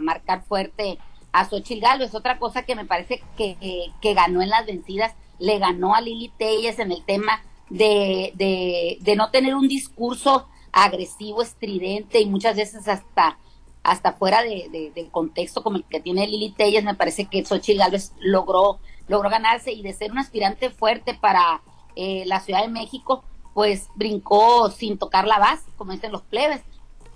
marcar 0.00 0.42
fuerte 0.42 0.98
a 1.32 1.44
Xochitl 1.44 1.84
Es 2.00 2.14
Otra 2.14 2.38
cosa 2.38 2.62
que 2.62 2.74
me 2.74 2.86
parece 2.86 3.22
que, 3.36 3.58
que 4.00 4.14
ganó 4.14 4.40
en 4.40 4.48
las 4.48 4.64
vencidas, 4.64 5.14
le 5.38 5.58
ganó 5.58 5.94
a 5.94 6.00
Lili 6.00 6.32
Telles 6.38 6.78
en 6.78 6.92
el 6.92 7.04
tema 7.04 7.42
de, 7.72 8.98
de, 9.00 9.16
no 9.16 9.30
tener 9.30 9.54
un 9.54 9.66
discurso 9.66 10.46
agresivo, 10.72 11.42
estridente 11.42 12.20
y 12.20 12.26
muchas 12.26 12.56
veces 12.56 12.86
hasta 12.88 13.38
hasta 13.82 14.12
fuera 14.12 14.44
de, 14.44 14.92
del 14.94 15.10
contexto 15.10 15.64
como 15.64 15.78
el 15.78 15.84
que 15.84 15.98
tiene 15.98 16.28
Lili 16.28 16.52
Telles, 16.52 16.84
me 16.84 16.94
parece 16.94 17.24
que 17.24 17.44
Xochitl 17.44 17.80
Gálvez 17.80 18.12
logró, 18.20 18.78
logró 19.08 19.28
ganarse 19.28 19.72
y 19.72 19.82
de 19.82 19.92
ser 19.92 20.12
un 20.12 20.18
aspirante 20.18 20.70
fuerte 20.70 21.14
para 21.14 21.62
eh, 21.96 22.22
la 22.26 22.38
Ciudad 22.38 22.62
de 22.62 22.68
México, 22.68 23.24
pues 23.54 23.88
brincó 23.96 24.70
sin 24.70 24.98
tocar 24.98 25.26
la 25.26 25.40
base, 25.40 25.64
como 25.76 25.90
dicen 25.90 26.12
los 26.12 26.22
plebes, 26.22 26.60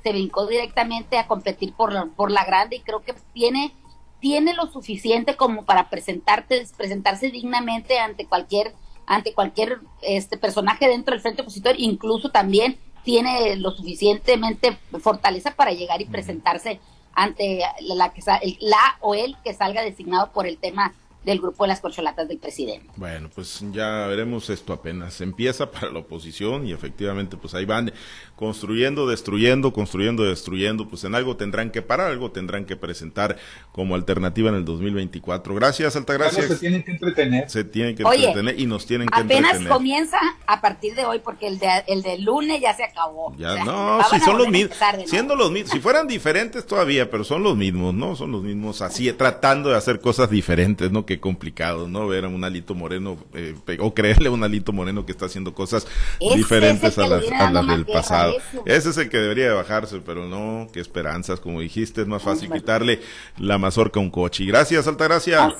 se 0.03 0.11
brincó 0.11 0.49
directamente 0.49 1.19
a 1.19 1.29
competir 1.29 1.73
por 1.73 1.93
la, 1.93 2.07
por 2.07 2.33
la 2.33 2.45
grande 2.45 2.77
y 2.77 2.81
creo 2.81 3.03
que 3.05 3.15
tiene, 3.33 3.73
tiene 4.19 4.53
lo 4.53 4.67
suficiente 4.67 5.37
como 5.37 5.65
para 5.67 5.89
presentarte, 5.89 6.67
presentarse 6.77 7.31
dignamente 7.31 8.01
ante 8.01 8.27
cualquier 8.27 8.75
ante 9.07 9.33
cualquier 9.33 9.79
este 10.03 10.37
personaje 10.37 10.89
dentro 10.89 11.13
del 11.13 11.23
frente 11.23 11.43
opositor, 11.43 11.75
incluso 11.79 12.31
también 12.31 12.79
tiene 13.05 13.57
lo 13.57 13.71
suficientemente 13.71 14.77
fortaleza 15.01 15.53
para 15.53 15.73
llegar 15.73 16.03
y 16.03 16.07
presentarse 16.07 16.81
ante 17.15 17.61
la, 17.81 18.13
que 18.13 18.21
la 18.61 18.99
o 19.01 19.15
él 19.15 19.37
que 19.45 19.55
salga 19.55 19.83
designado 19.83 20.33
por 20.33 20.47
el 20.47 20.59
tema 20.59 20.93
del 21.27 21.41
grupo 21.41 21.65
de 21.65 21.69
las 21.69 21.81
corcholatas 21.81 22.29
del 22.29 22.39
presidente. 22.39 22.89
Bueno, 22.95 23.29
pues 23.35 23.63
ya 23.73 24.07
veremos 24.07 24.49
esto 24.49 24.73
apenas. 24.73 25.21
Empieza 25.21 25.71
para 25.73 25.91
la 25.91 25.99
oposición 25.99 26.67
y 26.67 26.73
efectivamente 26.73 27.37
pues 27.37 27.53
ahí 27.55 27.65
van 27.65 27.93
construyendo, 28.37 29.09
destruyendo, 29.09 29.73
construyendo, 29.73 30.23
destruyendo. 30.23 30.89
Pues 30.89 31.03
en 31.03 31.17
algo 31.17 31.37
tendrán 31.37 31.73
que 31.73 31.83
parar, 31.83 32.13
algo 32.13 32.31
tendrán 32.31 32.65
que 32.65 32.77
presentar 32.77 33.37
como 33.73 33.97
alternativa 33.97 34.51
en 34.51 34.55
el 34.55 34.65
2024. 34.65 35.53
Gracias, 35.57 35.97
Altagracia. 35.97 36.47
se 36.47 36.57
tienen 36.57 36.85
que 36.85 36.93
entretener. 36.93 37.51
Se 37.51 37.65
tienen 37.65 37.97
que 37.97 38.05
entretener 38.05 38.61
y 38.61 38.67
nos 38.67 38.87
tienen 38.87 39.09
que 39.09 39.21
apenas 39.21 39.59
comienza 39.67 40.19
a 40.47 40.61
partir 40.61 40.95
de 40.95 41.07
hoy 41.07 41.19
porque 41.19 41.49
el 41.49 41.59
de, 41.59 41.83
el 41.89 42.03
de 42.03 42.19
lunes 42.19 42.61
ya 42.61 42.73
se 42.77 42.85
acabó. 42.85 43.35
Ya, 43.37 43.65
no, 43.65 43.99
si 44.11 44.21
son 44.21 44.39
los 44.39 44.49
mismos. 44.49 44.79
Siendo 45.07 45.35
los 45.35 45.51
mismos. 45.51 45.73
Si 45.73 45.81
fueran 45.81 46.07
diferentes 46.07 46.65
todavía, 46.65 47.11
pero 47.11 47.25
son 47.25 47.43
los 47.43 47.57
mismos, 47.57 47.93
¿no? 47.95 48.15
Son 48.15 48.31
los 48.31 48.45
mismos 48.45 48.81
así, 48.81 49.13
tratando 49.13 49.71
de 49.71 49.77
hacer 49.77 50.01
cosas 50.01 50.31
diferentes, 50.31 50.93
¿no? 50.93 51.05
Que 51.05 51.16
complicado, 51.19 51.89
¿no? 51.89 52.07
Ver 52.07 52.25
a 52.25 52.29
un 52.29 52.45
Alito 52.45 52.75
Moreno 52.75 53.17
eh, 53.35 53.55
o 53.81 53.95
creerle 53.95 54.29
a 54.29 54.33
un 54.33 54.43
Alito 54.45 54.73
Moreno 54.73 55.07
que 55.07 55.13
está 55.13 55.27
haciendo 55.27 55.55
cosas 55.55 55.87
diferentes 56.35 56.99
a 56.99 57.07
las, 57.07 57.67
del 57.67 57.87
pasado. 57.87 58.35
Ese 58.65 58.91
es 58.91 58.99
el 58.99 59.09
que 59.09 59.19
debería 59.19 59.49
de 59.49 59.55
bajarse, 59.55 60.01
pero 60.05 60.27
no, 60.27 60.69
qué 60.73 60.81
esperanzas, 60.81 61.41
como 61.41 61.61
dijiste, 61.61 62.03
es 62.03 62.07
más 62.07 62.23
fácil 62.23 62.51
quitarle 62.51 63.01
la 63.39 63.59
mazorca 63.59 64.01
a 64.01 64.03
un 64.03 64.11
coche. 64.11 64.45
Gracias, 64.45 64.87
Altagracia. 64.87 65.55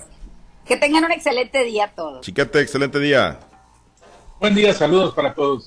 Que 0.67 0.77
tengan 0.77 1.05
un 1.05 1.13
excelente 1.13 1.65
día 1.65 1.93
todos. 1.95 2.25
Chiquete, 2.25 2.61
excelente 2.61 2.99
día. 2.99 3.39
Buen 4.41 4.55
día, 4.55 4.75
saludos 4.75 5.15
para 5.15 5.33
todos. 5.33 5.65